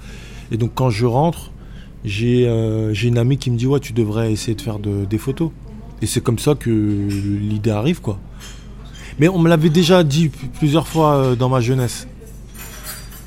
Et 0.52 0.58
donc 0.58 0.72
quand 0.76 0.90
je 0.90 1.06
rentre, 1.06 1.52
j'ai 2.04 2.46
euh, 2.48 2.94
une 2.94 3.18
amie 3.18 3.38
qui 3.38 3.50
me 3.52 3.58
dit, 3.58 3.66
ouais, 3.68 3.80
tu 3.80 3.94
devrais 3.94 4.32
essayer 4.32 4.56
de 4.56 4.62
faire 4.62 4.80
de- 4.80 5.06
des 5.06 5.18
photos. 5.18 5.52
Et 6.02 6.06
c'est 6.06 6.22
comme 6.22 6.40
ça 6.40 6.56
que 6.56 6.70
l'idée 6.70 7.72
arrive, 7.72 8.02
quoi. 8.02 8.20
Mais 9.20 9.28
on 9.28 9.38
me 9.40 9.50
l'avait 9.50 9.70
déjà 9.70 10.04
dit 10.04 10.30
plusieurs 10.58 10.88
fois 10.88 11.16
euh, 11.16 11.36
dans 11.36 11.50
ma 11.50 11.60
jeunesse. 11.60 12.08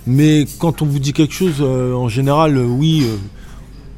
Mais 0.07 0.47
quand 0.59 0.83
on 0.83 0.87
vous 0.87 0.99
dit 0.99 1.13
quelque 1.13 1.35
chose, 1.35 1.57
euh, 1.61 1.95
en 1.95 2.09
général, 2.09 2.57
euh, 2.57 2.65
oui, 2.65 3.05
euh, 3.07 3.17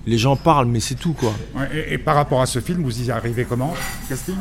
les 0.07 0.19
gens 0.19 0.37
parlent, 0.37 0.67
mais 0.67 0.81
c'est 0.81 0.97
tout, 0.97 1.13
quoi. 1.15 1.33
Ouais, 1.57 1.69
et, 1.89 1.95
et 1.95 1.99
par 1.99 2.15
rapport 2.17 2.43
à 2.43 2.47
ce 2.47 2.59
film, 2.61 2.83
vous 2.83 3.03
y 3.03 3.11
arrivez 3.11 3.45
comment 3.45 3.73
Casting 4.09 4.35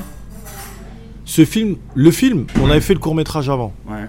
Ce 1.25 1.45
film, 1.45 1.77
le 1.95 2.11
film, 2.11 2.45
on 2.61 2.69
avait 2.69 2.81
fait 2.81 2.93
le 2.93 2.99
court 2.99 3.15
métrage 3.15 3.49
avant. 3.49 3.71
Ouais, 3.87 4.07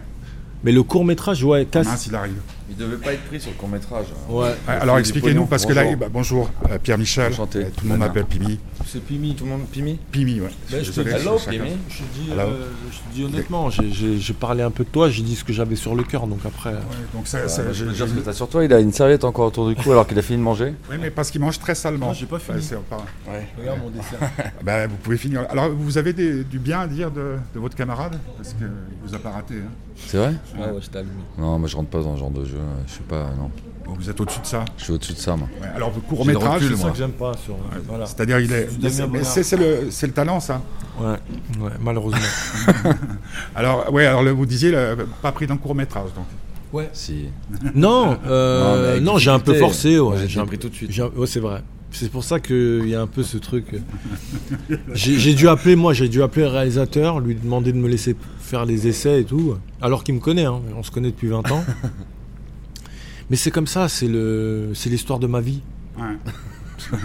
Mais 0.65 0.73
le 0.73 0.83
court 0.83 1.05
métrage, 1.05 1.45
ouais, 1.45 1.65
casse. 1.71 1.87
mince, 1.87 2.07
il 2.07 2.15
arrive. 2.17 2.41
Il 2.71 2.77
devait 2.77 2.97
pas 2.97 3.13
être 3.13 3.25
pris 3.25 3.39
sur 3.41 3.51
le 3.51 3.57
court 3.57 3.69
métrage. 3.69 4.07
Ouais. 4.29 4.47
Ouais, 4.47 4.55
alors 4.67 4.99
expliquez-nous, 4.99 5.45
parce 5.47 5.67
que 5.67 5.73
là, 5.75 5.85
Bonjour. 5.85 5.99
bah, 5.99 6.07
bonjour, 6.11 6.51
euh, 6.71 6.79
Pierre-Michel, 6.83 7.33
Enchanté. 7.33 7.59
Euh, 7.59 7.69
tout 7.77 7.85
le 7.85 7.91
monde 7.91 7.99
m'appelle 7.99 8.25
Pimi. 8.25 8.59
C'est 8.87 9.03
Pimi. 9.05 9.35
Tout 9.35 9.45
le 9.45 9.51
monde 9.51 9.67
Pimi 9.71 9.99
Pimi, 10.11 10.41
ouais. 10.41 10.49
Ben, 10.71 10.83
je 10.83 10.91
te 10.91 11.01
dis- 11.03 11.09
Hello, 11.11 11.39
chacun- 11.39 11.51
Pimi. 11.51 11.77
Je 11.91 11.99
te 11.99 12.03
dis, 12.15 12.31
euh, 12.33 12.47
je 12.91 12.97
te 12.99 13.15
dis 13.15 13.25
honnêtement, 13.25 13.69
j'ai- 13.71 14.35
parlé 14.35 14.63
un 14.63 14.71
peu 14.71 14.85
de 14.85 14.89
toi, 14.89 15.09
j'ai 15.11 15.23
dit 15.23 15.37
ce 15.37 15.45
que 15.45 15.53
j'avais 15.53 15.77
sur 15.77 15.95
le 15.95 16.03
cœur, 16.05 16.27
donc 16.27 16.41
après. 16.45 16.71
Ouais, 16.71 16.79
donc 17.15 17.27
ça, 17.27 17.47
Je 17.73 17.85
dire 17.85 18.09
ce 18.09 18.13
que 18.15 18.21
t'as 18.21 18.33
sur 18.33 18.49
toi, 18.49 18.65
il 18.65 18.73
a 18.73 18.81
une 18.81 18.93
serviette 18.93 19.25
encore 19.25 19.47
autour 19.49 19.69
du 19.69 19.75
cou 19.77 19.93
alors 19.93 20.07
qu'il 20.07 20.19
a 20.19 20.23
fini 20.23 20.39
de 20.39 20.43
manger. 20.43 20.75
Oui, 20.91 20.97
mais 21.01 21.11
parce 21.11 21.31
qu'il 21.31 21.41
mange 21.41 21.59
très 21.59 21.75
salement. 21.75 22.09
Non, 22.09 22.13
j'ai 22.15 22.27
pas 22.27 22.39
fini. 22.39 22.57
Ouais, 22.59 22.63
c'est 22.63 22.81
pas- 22.85 23.05
Ouais. 23.31 23.47
Regarde 23.59 23.79
mon 23.81 23.91
dessert. 23.91 24.19
Bah, 24.65 24.87
vous 24.87 24.97
pouvez 24.97 25.17
finir. 25.19 25.47
Alors, 25.51 25.69
vous 25.71 25.99
avez 25.99 26.13
des- 26.13 26.45
du 26.45 26.59
bien 26.59 26.81
à 26.81 26.87
dire 26.87 27.11
de, 27.11 27.37
de 27.55 27.61
votre 27.61 27.77
camarade? 27.77 28.19
Parce 28.37 28.55
qu'il 28.55 28.69
vous 29.05 29.15
a 29.15 29.19
pas 29.19 29.31
raté. 29.31 29.55
hein. 29.55 29.71
C'est 30.07 30.17
vrai? 30.17 30.35
Ouais, 30.59 30.67
je 30.81 30.89
t'allume. 30.91 31.11
Non, 31.39 31.59
moi 31.59 31.69
je 31.69 31.77
rentre 31.77 31.89
pas 31.89 32.01
dans 32.03 32.15
ce 32.17 32.21
genre 32.21 32.31
de 32.31 32.45
jeu. 32.45 32.54
Je 32.87 32.93
sais 32.93 33.01
pas, 33.09 33.31
non. 33.39 33.51
Vous 33.87 34.09
êtes 34.09 34.19
au-dessus 34.19 34.41
de 34.41 34.47
ça? 34.47 34.65
Je 34.79 34.85
suis 34.85 34.93
au-dessus 34.95 35.13
de 35.13 35.19
ça, 35.19 35.37
moi. 35.37 35.47
Ouais, 35.61 35.69
Alors, 35.77 35.91
le 35.91 35.97
J'ai 36.01 36.09
court-métrage, 36.17 36.63
le 36.63 36.67
recul, 36.67 36.69
C'est 36.71 36.77
ça 36.77 36.83
moi. 36.83 36.91
que 36.93 36.99
j'aime 36.99 37.13
pas 37.13 37.33
sur. 37.37 37.57
Voilà. 37.87 38.07
c'est-à-dire, 38.07 38.41
il 38.41 38.51
est. 38.53 38.69
C'est- 39.25 39.57
le, 39.57 39.91
c'est 39.91 40.07
le 40.07 40.13
talent, 40.15 40.41
ça? 40.41 40.63
Ouais, 41.01 41.17
ouais, 41.61 41.71
malheureusement. 41.81 42.19
Alors, 43.55 43.93
ouais, 43.93 44.07
alors 44.07 44.23
le- 44.23 44.31
vous 44.31 44.47
disiez, 44.47 44.71
le- 44.71 45.07
pas 45.23 45.33
pris 45.33 45.47
dans 45.47 45.55
le 45.55 45.61
court-métrage. 45.61 46.11
Donc. 46.15 46.25
ouais. 46.73 46.89
Si. 46.93 47.27
Non, 47.75 48.19
euh, 48.27 49.01
Non, 49.01 49.13
non, 49.13 49.19
j'ai 49.19 49.31
un 49.31 49.39
peu 49.39 49.55
forcé. 49.55 49.99
Moi, 49.99 50.15
Ouais, 50.15 50.29
j'ai 50.29 50.41
pris 50.45 50.59
tout 50.59 50.69
de 50.71 50.75
suite. 50.75 50.97
Ouais, 51.17 51.27
c'est 51.27 51.41
vrai. 51.41 51.63
C'est 51.91 52.11
pour 52.11 52.25
ça 52.25 52.41
qu'il 52.41 52.89
y 52.89 52.95
a 52.95 53.01
un 53.03 53.07
peu 53.07 53.23
ce 53.23 53.37
truc. 53.39 53.67
J'ai 54.95 55.17
j'ai 55.19 55.35
dû 55.35 55.47
appeler, 55.49 55.77
moi, 55.77 55.93
j'ai 55.93 56.09
dû 56.09 56.23
appeler 56.23 56.43
le 56.45 56.51
réalisateur, 56.51 57.21
lui 57.21 57.35
demander 57.37 57.71
de 57.73 57.79
me 57.79 57.87
laisser 57.89 58.17
faire 58.41 58.65
les 58.65 58.89
essais 58.89 59.21
et 59.21 59.25
tout. 59.25 59.57
Alors 59.81 60.03
qu'il 60.05 60.15
me 60.17 60.21
connaît, 60.21 60.45
hein, 60.47 60.61
on 60.77 60.83
se 60.83 60.91
connaît 60.91 61.11
depuis 61.11 61.29
20 61.29 61.51
ans. 61.53 61.65
Mais 63.31 63.37
c'est 63.37 63.51
comme 63.51 63.67
ça, 63.67 63.89
c'est 63.89 64.09
le, 64.09 64.73
c'est 64.75 64.91
l'histoire 64.91 65.19
de 65.19 65.27
ma 65.27 65.41
vie. 65.41 65.63
Ouais. 65.99 66.17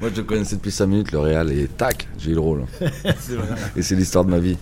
Moi 0.00 0.10
je 0.14 0.22
connaissais 0.22 0.56
depuis 0.56 0.70
5 0.70 0.86
minutes, 0.86 1.12
le 1.12 1.18
Real, 1.18 1.52
et 1.52 1.66
tac, 1.68 2.08
j'ai 2.18 2.30
eu 2.30 2.34
le 2.34 2.40
rôle. 2.40 2.64
Et 3.76 3.82
c'est 3.82 3.94
l'histoire 3.96 4.24
de 4.24 4.30
ma 4.30 4.38
vie. 4.38 4.56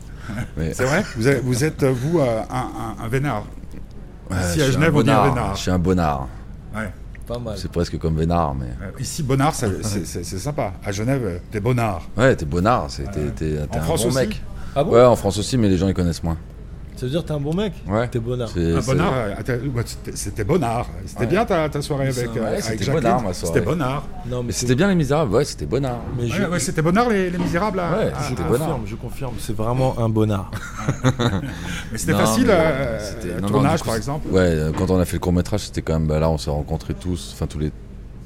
Mais, 0.56 0.72
C'est 0.74 0.84
vrai 0.84 1.04
vous 1.16 1.28
êtes, 1.28 1.42
vous, 1.44 1.64
êtes, 1.64 1.84
vous, 1.84 2.20
euh, 2.20 2.40
un, 2.50 2.96
un, 3.00 3.04
un 3.04 3.08
vénard. 3.08 3.44
Ouais, 4.30 4.36
Ici, 4.50 4.62
à 4.62 4.70
Genève, 4.70 4.94
on 4.96 5.02
dit 5.02 5.10
un 5.10 5.14
bonnard. 5.16 5.34
vénard. 5.34 5.56
Je 5.56 5.60
suis 5.60 5.70
un 5.70 5.78
bonnard. 5.78 6.28
Ouais. 6.74 6.90
Pas 7.26 7.38
mal. 7.38 7.54
C'est 7.56 7.70
presque 7.70 7.98
comme 7.98 8.16
vénard, 8.18 8.54
mais. 8.54 8.66
Euh, 8.82 8.90
ici, 9.00 9.22
Bonnard, 9.22 9.54
c'est 9.54 9.84
c'est- 9.84 10.24
c'est 10.24 10.38
sympa. 10.38 10.72
À 10.84 10.90
Genève, 10.90 11.22
euh, 11.24 11.38
t'es 11.52 11.60
Bonnard. 11.60 12.02
Ouais, 12.16 12.34
t'es 12.34 12.44
bonnard, 12.44 12.86
c'est- 12.90 13.04
t'es 13.12 13.30
t'es- 13.30 13.66
t'es 13.66 13.76
En 13.76 13.78
un 13.78 13.82
France 13.82 14.02
bon 14.02 14.08
aussi 14.08 14.16
mec. 14.18 14.42
Ah 14.74 14.82
bon? 14.82 14.90
Ouais, 14.92 15.04
en 15.04 15.14
France 15.16 15.38
aussi, 15.38 15.56
mais 15.56 15.68
les 15.68 15.76
gens 15.76 15.86
ils 15.86 15.94
connaissent 15.94 16.22
moins. 16.24 16.36
Ça 16.96 17.06
veut 17.06 17.10
dire 17.10 17.22
que 17.22 17.26
t'es 17.28 17.32
un 17.34 17.40
bon 17.40 17.52
mec 17.54 17.72
Ouais. 17.88 18.06
T'es 18.08 18.20
bonnard. 18.20 18.48
C'est- 18.54 18.74
Un 18.74 18.80
c'est- 18.80 18.86
Bonnard, 18.92 19.12
t'es- 19.44 19.52
ouais, 19.58 19.82
c'était- 19.84 20.16
c'était 20.16 20.44
Bonnard. 20.44 20.86
C'était 21.06 21.20
Ouais. 21.22 21.26
bien 21.26 21.44
ta, 21.44 21.68
ta 21.68 21.82
soirée 21.82 22.08
avec, 22.08 22.32
Ouais, 22.34 22.40
euh, 22.40 22.46
avec 22.48 22.60
c'était 22.62 22.78
Jacqueline. 22.84 22.94
Bonnard, 23.02 23.22
ma 23.22 23.32
soirée. 23.32 23.54
C'était 23.54 23.66
Bonnard. 23.66 24.04
Non, 24.30 24.42
mais 24.44 24.52
c'était 24.52 24.74
bien 24.76 24.86
les 24.88 24.94
misérables, 24.94 25.32
ouais, 25.34 25.44
c'était 25.44 25.66
bonnard. 25.66 25.98
Mais 26.16 26.28
je, 26.28 26.42
Ouais, 26.42 26.48
ouais, 26.48 26.58
c'était 26.60 26.82
Bonnard, 26.82 27.08
les, 27.08 27.30
les 27.30 27.38
Misérables. 27.38 27.78
là 27.78 27.90
Ouais, 27.90 28.12
Ah, 28.14 28.18
je 28.22 28.28
c'était 28.28 28.42
ah, 28.44 28.48
Bonnard. 28.48 28.68
confirme, 28.68 28.86
je 28.86 28.94
confirme. 28.96 29.34
C'est 29.40 29.56
vraiment 29.56 29.98
un 29.98 30.08
bonnard. 30.08 30.50
Mais 31.92 31.98
c'était 31.98 32.12
Non, 32.12 32.18
facile, 32.18 32.46
mais, 32.46 32.52
euh, 32.52 32.98
c'était- 33.00 33.28
euh, 33.30 33.34
non, 33.36 33.40
non, 33.42 33.48
tournage, 33.48 33.76
du 33.78 33.78
coup, 33.80 33.84
par 33.86 33.94
c'est- 33.94 33.98
exemple. 33.98 34.28
Ouais, 34.30 34.40
euh, 34.40 34.72
quand 34.76 34.90
on 34.90 34.98
a 34.98 35.04
fait 35.04 35.14
le 35.14 35.20
court 35.20 35.32
métrage, 35.32 35.60
c'était 35.60 35.82
quand 35.82 35.94
même. 35.94 36.06
Bah, 36.06 36.20
là, 36.20 36.30
on 36.30 36.38
s'est 36.38 36.50
rencontrés 36.50 36.94
tous, 36.94 37.32
enfin 37.34 37.46
tous 37.46 37.58
les. 37.58 37.72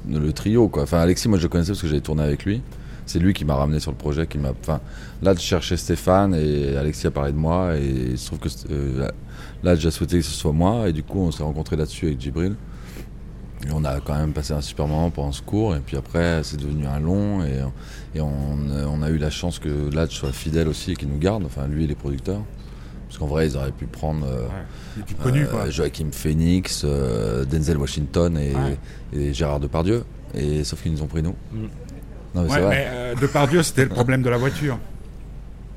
Le 0.09 0.31
trio, 0.31 0.69
quoi. 0.69 0.83
Enfin, 0.83 0.99
Alexis, 0.99 1.27
moi 1.27 1.37
je 1.37 1.43
le 1.43 1.49
connaissais 1.49 1.71
parce 1.71 1.81
que 1.81 1.87
j'avais 1.87 1.99
tourné 2.01 2.23
avec 2.23 2.45
lui. 2.45 2.61
C'est 3.07 3.19
lui 3.19 3.33
qui 3.33 3.45
m'a 3.45 3.55
ramené 3.55 3.79
sur 3.79 3.89
le 3.91 3.97
projet, 3.97 4.27
qui 4.27 4.37
m'a. 4.37 4.51
Enfin, 4.51 4.79
là, 5.23 5.33
je 5.33 5.39
cherchais 5.39 5.77
Stéphane 5.77 6.35
et 6.35 6.75
Alexis 6.77 7.07
a 7.07 7.11
parlé 7.11 7.31
de 7.31 7.37
moi. 7.37 7.75
Et 7.77 7.85
il 8.11 8.17
se 8.19 8.27
trouve 8.27 8.39
que 8.39 8.49
euh, 8.69 9.07
là, 9.63 9.75
j'ai 9.75 9.89
souhaité 9.91 10.17
que 10.19 10.25
ce 10.25 10.31
soit 10.31 10.51
moi. 10.53 10.87
Et 10.89 10.93
du 10.93 11.03
coup, 11.03 11.21
on 11.21 11.31
s'est 11.31 11.41
rencontrés 11.43 11.75
là-dessus 11.77 12.07
avec 12.07 12.21
Djibril. 12.21 12.55
Et 13.65 13.71
on 13.73 13.83
a 13.85 13.99
quand 14.01 14.13
même 14.15 14.33
passé 14.33 14.53
un 14.53 14.61
super 14.61 14.87
moment 14.87 15.09
pendant 15.09 15.31
ce 15.31 15.41
cours. 15.41 15.75
Et 15.75 15.79
puis 15.79 15.97
après, 15.97 16.41
c'est 16.43 16.57
devenu 16.57 16.85
un 16.85 16.99
long. 16.99 17.43
Et, 17.43 17.61
et 18.15 18.21
on, 18.21 18.57
on 18.69 19.01
a 19.01 19.09
eu 19.09 19.17
la 19.17 19.29
chance 19.31 19.57
que 19.57 19.89
Ladj 19.93 20.13
soit 20.13 20.31
fidèle 20.31 20.67
aussi 20.67 20.91
et 20.91 20.95
qu'il 20.95 21.07
nous 21.09 21.17
garde. 21.17 21.43
Enfin, 21.45 21.65
lui 21.67 21.85
et 21.85 21.87
les 21.87 21.95
producteurs. 21.95 22.41
Parce 23.07 23.19
qu'en 23.19 23.27
vrai, 23.27 23.47
ils 23.47 23.55
auraient 23.55 23.71
pu 23.71 23.85
prendre. 23.87 24.27
euh, 24.27 24.47
connu, 25.23 25.43
euh, 25.43 25.47
quoi. 25.47 25.69
Joachim 25.69 26.09
Phoenix, 26.11 26.81
euh, 26.85 27.45
Denzel 27.45 27.77
Washington 27.77 28.37
et, 28.37 28.53
Ouais. 28.53 28.77
et 29.13 29.33
Gérard 29.33 29.61
Depardieu. 29.61 30.03
Et 30.33 30.65
sauf 30.65 30.83
qu'ils 30.83 30.91
nous 30.91 31.01
ont 31.01 31.07
pris 31.07 31.23
nous. 31.23 31.35
Mm. 31.53 31.67
Non 32.37 32.43
mais 32.43 32.51
Ouais, 32.51 32.69
mais 32.69 32.87
euh, 32.89 33.15
Depardieu, 33.19 33.63
c'était 33.63 33.83
le 33.83 33.89
problème 33.89 34.21
de 34.21 34.29
la 34.29 34.37
voiture. 34.37 34.77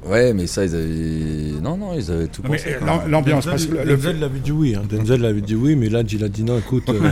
Ouais, 0.07 0.33
mais 0.33 0.47
ça 0.47 0.65
ils 0.65 0.75
avaient. 0.75 1.61
Non 1.61 1.77
non, 1.77 1.93
ils 1.95 2.11
avaient 2.11 2.27
tout 2.27 2.43
Non, 2.43 2.51
pensé. 2.51 2.75
euh, 2.81 3.09
l'ambiance, 3.09 3.45
parce 3.45 3.67
que 3.67 3.75
le, 3.77 3.85
Denzel 3.97 4.19
l'avait 4.19 4.39
dit 4.39 4.51
oui. 4.53 4.75
hein. 4.75 4.83
Denzel 4.89 5.21
l'avait 5.21 5.43
dit 5.43 5.55
oui, 5.55 5.77
mais 5.77 5.91
là, 5.91 6.03
il 6.11 6.25
a 6.25 6.29
dit 6.29 6.43
non, 6.43 6.59
écoute. 6.59 6.89
euh, 6.89 7.01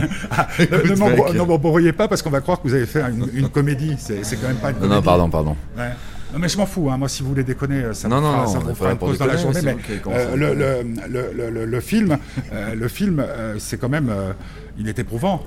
ne 0.59 0.95
m'embro- 0.95 1.33
ne 1.33 1.41
m'embrouillez 1.43 1.93
pas 1.93 2.07
parce 2.07 2.21
qu'on 2.23 2.31
va 2.31 2.41
croire 2.41 2.59
que 2.61 2.67
vous 2.67 2.73
avez 2.73 2.87
fait 2.87 3.01
une, 3.01 3.27
une 3.33 3.49
comédie. 3.49 3.95
C'est 3.99 4.21
quand 4.41 4.47
même 4.47 4.57
pas 4.57 4.69
une 4.71 4.75
Non 4.77 4.81
comédie. 4.81 4.95
non, 4.95 5.01
pardon, 5.03 5.29
pardon. 5.29 5.55
Ouais. 5.77 5.89
Non, 6.33 6.39
mais 6.39 6.47
je 6.49 6.57
m'en 6.57 6.65
fous. 6.67 6.89
hein. 6.91 6.97
Moi, 6.97 7.09
si 7.09 7.21
vous 7.23 7.29
voulez 7.29 7.43
déconner, 7.43 7.83
ça 7.93 8.07
Non, 8.07 8.17
vous 8.17 8.21
non, 8.23 8.31
fera, 8.31 8.43
non, 8.45 8.51
ça 8.69 8.75
fera 8.75 8.91
une 8.91 8.97
pause 8.97 9.17
dans 9.19 9.25
la 9.25 9.37
journée. 9.37 9.59
mais 9.63 9.75
euh, 10.07 11.65
le, 11.65 11.79
film, 11.79 12.17
euh, 12.53 12.75
le 12.75 12.87
film, 12.87 13.19
euh, 13.19 13.55
c'est 13.59 13.77
quand 13.79 13.89
même, 13.89 14.09
euh, 14.09 14.31
il 14.79 14.87
est 14.87 14.97
éprouvant. 14.99 15.43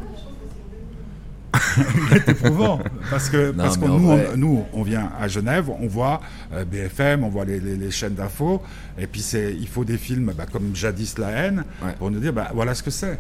il 1.77 2.17
est 2.17 2.29
éprouvant. 2.29 2.81
Parce 3.11 3.29
que, 3.29 3.51
Non, 3.53 3.65
parce 3.65 3.77
que 3.77 3.85
nous, 3.87 3.99
vrai- 4.07 4.29
on, 4.33 4.37
nous, 4.37 4.65
on 4.73 4.83
vient 4.83 5.11
à 5.21 5.29
Genève, 5.29 5.69
on, 5.81 5.87
voit 5.87 6.21
euh, 6.53 6.65
BFM, 6.65 7.25
on 7.25 7.29
voit 7.29 7.45
les, 7.45 7.61
les- 7.61 7.77
les 7.77 7.91
chaînes 7.91 8.15
d'infos, 8.15 8.63
et 8.99 9.07
puis 9.07 9.21
c'est, 9.21 9.55
il 9.59 9.69
faut 9.69 9.85
des 9.85 9.99
films 9.99 10.33
bah, 10.37 10.47
comme 10.51 10.75
Jadis 10.75 11.15
la 11.19 11.29
haine, 11.31 11.65
Ouais. 11.85 11.93
pour 11.99 12.11
nous 12.11 12.21
dire, 12.21 12.33
bah, 12.33 12.51
voilà 12.55 12.75
ce 12.75 12.83
que 12.83 12.91
c'est. 12.91 13.19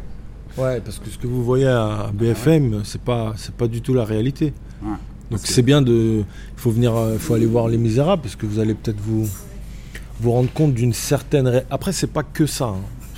Ouais, 0.56 0.80
parce 0.80 0.98
que 0.98 1.08
ce 1.10 1.18
que 1.18 1.26
vous 1.26 1.44
voyez 1.44 1.66
à 1.68 2.10
BFM, 2.12 2.82
c'est 2.84 3.00
pas, 3.00 3.32
c'est 3.36 3.54
pas 3.54 3.68
du 3.68 3.80
tout 3.80 3.94
la 3.94 4.04
réalité. 4.04 4.52
Ouais. 4.82 4.88
Donc 5.30 5.40
que- 5.42 5.48
c'est 5.48 5.62
bien 5.62 5.80
de, 5.82 6.18
il 6.20 6.60
faut 6.60 6.70
venir, 6.70 6.94
euh, 6.96 7.18
faut 7.18 7.34
aller 7.34 7.46
voir 7.46 7.68
Les 7.68 7.78
Misérables 7.78 8.22
parce 8.22 8.36
que 8.36 8.46
vous 8.46 8.58
allez 8.58 8.74
peut-être 8.74 9.00
vous, 9.00 9.28
vous 10.20 10.30
rendre 10.32 10.52
compte 10.52 10.74
d'une 10.74 10.92
certaine. 10.92 11.48
ré- 11.48 11.64
Après, 11.70 11.92
c'est 11.92 12.06
pas 12.06 12.22
que 12.22 12.46
ça. 12.46 12.66
hein. 12.66 12.76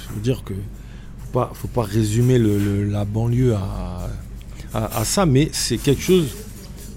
Je 0.09 0.14
veux 0.14 0.21
dire 0.21 0.42
que 0.44 0.54
faut 0.54 1.33
pas, 1.40 1.50
faut 1.54 1.66
pas 1.68 1.83
résumer 1.83 2.38
le- 2.38 2.59
le- 2.59 2.85
la 2.85 3.04
banlieue 3.04 3.54
à, 3.54 4.04
à, 4.75 4.99
à 5.00 5.04
ça, 5.04 5.25
mais 5.26 5.49
c'est 5.52 5.78
quelque 5.78 6.02
chose 6.02 6.26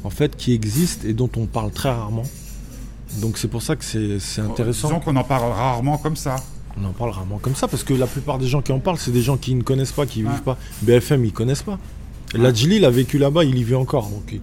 en 0.03 0.09
fait 0.09 0.35
qui 0.35 0.53
existe 0.53 1.05
et 1.05 1.13
dont 1.13 1.29
on 1.37 1.45
parle 1.45 1.71
très 1.71 1.89
rarement. 1.89 2.23
Donc 3.21 3.37
c'est 3.37 3.47
pour 3.47 3.61
ça 3.61 3.75
que 3.75 3.83
c'est 3.85 4.19
c'est 4.19 4.41
intéressant. 4.41 4.89
Disons 4.89 4.99
qu'on 4.99 5.15
en 5.15 5.23
parle 5.23 5.51
rarement 5.51 5.97
comme 5.97 6.15
ça. 6.17 6.35
On 6.79 6.85
en 6.85 6.91
parle 6.91 7.11
rarement 7.11 7.39
comme 7.39 7.55
ça 7.55 7.67
parce 7.67 7.83
que 7.83 7.93
la 7.93 8.05
plupart 8.07 8.37
des 8.37 8.47
gens 8.47 8.61
qui 8.61 8.71
en 8.71 8.79
parlent, 8.79 8.97
c'est 8.99 9.11
des 9.11 9.21
gens 9.23 9.37
qui 9.37 9.55
ne 9.55 9.63
connaissent 9.63 9.91
pas, 9.93 10.05
qui 10.05 10.23
Ouais. 10.23 10.29
vivent 10.31 10.43
pas. 10.43 10.57
BFM, 10.83 11.25
ils 11.25 11.31
connaissent 11.33 11.63
pas. 11.63 11.79
Et 12.35 12.37
Ladjili, 12.37 12.75
il 12.75 12.85
a 12.85 12.89
vécu 12.91 13.17
là-bas, 13.17 13.43
il 13.45 13.57
y 13.57 13.63
vit 13.63 13.73
encore, 13.75 14.09
donc 14.09 14.23
il, 14.33 14.41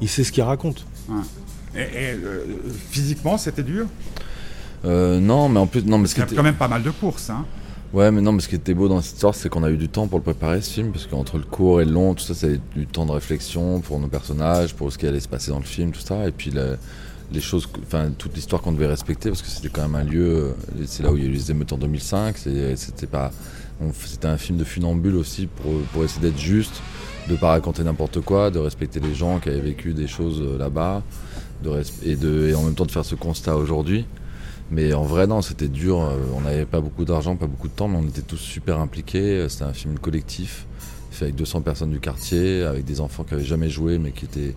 il 0.00 0.08
sait 0.08 0.24
ce 0.24 0.32
qu'il 0.32 0.42
raconte. 0.42 0.84
Et, 1.74 1.78
et, 1.80 1.86
euh, 2.12 2.44
physiquement, 2.90 3.38
c'était 3.38 3.62
dur? 3.62 3.86
Euh, 4.84 5.20
non, 5.20 5.48
mais 5.48 5.60
en 5.60 5.66
plus, 5.66 5.82
non, 5.84 5.96
mais 5.98 6.08
Il 6.10 6.18
y 6.18 6.22
a 6.22 6.26
quand 6.26 6.42
même 6.42 6.56
pas 6.56 6.68
mal 6.68 6.82
de 6.82 6.90
courses. 6.90 7.30
Hein. 7.30 7.46
Ouais, 7.92 8.10
mais 8.10 8.22
non, 8.22 8.32
mais 8.32 8.40
ce 8.40 8.48
qui 8.48 8.54
était 8.54 8.72
beau 8.72 8.88
dans 8.88 9.02
cette 9.02 9.14
histoire, 9.16 9.34
c'est 9.34 9.50
qu'on 9.50 9.64
a 9.64 9.70
eu 9.70 9.76
du 9.76 9.88
temps 9.88 10.06
pour 10.08 10.18
le 10.18 10.22
préparer 10.22 10.62
ce 10.62 10.70
film, 10.70 10.92
parce 10.92 11.06
qu'entre 11.06 11.36
le 11.36 11.44
court 11.44 11.82
et 11.82 11.84
le 11.84 11.92
long, 11.92 12.14
tout 12.14 12.24
ça, 12.24 12.34
c'est 12.34 12.58
du 12.74 12.86
temps 12.86 13.04
de 13.04 13.12
réflexion 13.12 13.80
pour 13.80 14.00
nos 14.00 14.06
personnages, 14.08 14.74
pour 14.74 14.90
ce 14.90 14.96
qui 14.96 15.06
allait 15.06 15.20
se 15.20 15.28
passer 15.28 15.50
dans 15.50 15.58
le 15.58 15.64
film, 15.64 15.90
tout 15.92 16.00
ça, 16.00 16.26
et 16.26 16.32
puis 16.32 16.50
les 17.32 17.40
choses, 17.40 17.68
enfin 17.82 18.10
toute 18.16 18.34
l'histoire 18.34 18.62
qu'on 18.62 18.72
devait 18.72 18.86
respecter, 18.86 19.28
parce 19.28 19.42
que 19.42 19.48
c'était 19.48 19.68
quand 19.68 19.82
même 19.82 19.94
un 19.94 20.04
lieu, 20.04 20.26
euh, 20.26 20.52
c'est 20.86 21.02
là 21.02 21.12
où 21.12 21.16
il 21.18 21.22
y 21.22 21.26
a 21.26 21.28
eu 21.28 21.32
les 21.32 21.50
émeutes 21.50 21.72
en 21.72 21.78
2005, 21.78 22.38
c'est- 22.38 22.76
c'était 22.76 23.06
pas, 23.06 23.30
c'était 24.06 24.28
un 24.28 24.38
film 24.38 24.56
de 24.58 24.64
funambule 24.64 25.16
aussi 25.16 25.46
pour, 25.92 26.02
essayer 26.04 26.22
d'être 26.22 26.38
juste, 26.40 26.80
de 27.28 27.36
pas 27.36 27.48
raconter 27.48 27.84
n'importe 27.84 28.20
quoi, 28.22 28.50
de 28.50 28.58
respecter 28.58 29.00
les 29.00 29.14
gens 29.14 29.38
qui 29.38 29.50
avaient 29.50 29.60
vécu 29.60 29.92
des 29.92 30.06
choses 30.08 30.40
euh, 30.42 30.56
là-bas, 30.58 31.02
et, 32.04 32.12
et 32.12 32.54
en 32.54 32.62
même 32.62 32.74
temps 32.74 32.86
de 32.86 32.90
faire 32.90 33.04
ce 33.04 33.14
constat 33.16 33.54
aujourd'hui. 33.56 34.06
Mais 34.72 34.94
en 34.94 35.02
vrai, 35.02 35.26
non, 35.26 35.42
c'était 35.42 35.68
dur. 35.68 36.00
euh, 36.00 36.16
On 36.34 36.40
n'avait 36.40 36.64
pas 36.64 36.80
beaucoup 36.80 37.04
d'argent, 37.04 37.36
pas 37.36 37.46
beaucoup 37.46 37.68
de 37.68 37.74
temps, 37.74 37.88
mais 37.88 37.98
on 37.98 38.08
était 38.08 38.22
tous 38.22 38.38
super 38.38 38.78
impliqués. 38.80 39.20
Euh, 39.40 39.48
C'était 39.48 39.64
un 39.64 39.72
film 39.74 39.98
collectif, 39.98 40.66
fait 41.10 41.26
avec 41.26 41.36
200 41.36 41.60
personnes 41.60 41.90
du 41.90 42.00
quartier, 42.00 42.62
avec 42.64 42.84
des 42.86 43.00
enfants 43.00 43.22
qui 43.24 43.34
avaient 43.34 43.44
jamais 43.44 43.68
joué, 43.68 43.98
mais 43.98 44.12
qui 44.12 44.24
étaient, 44.24 44.54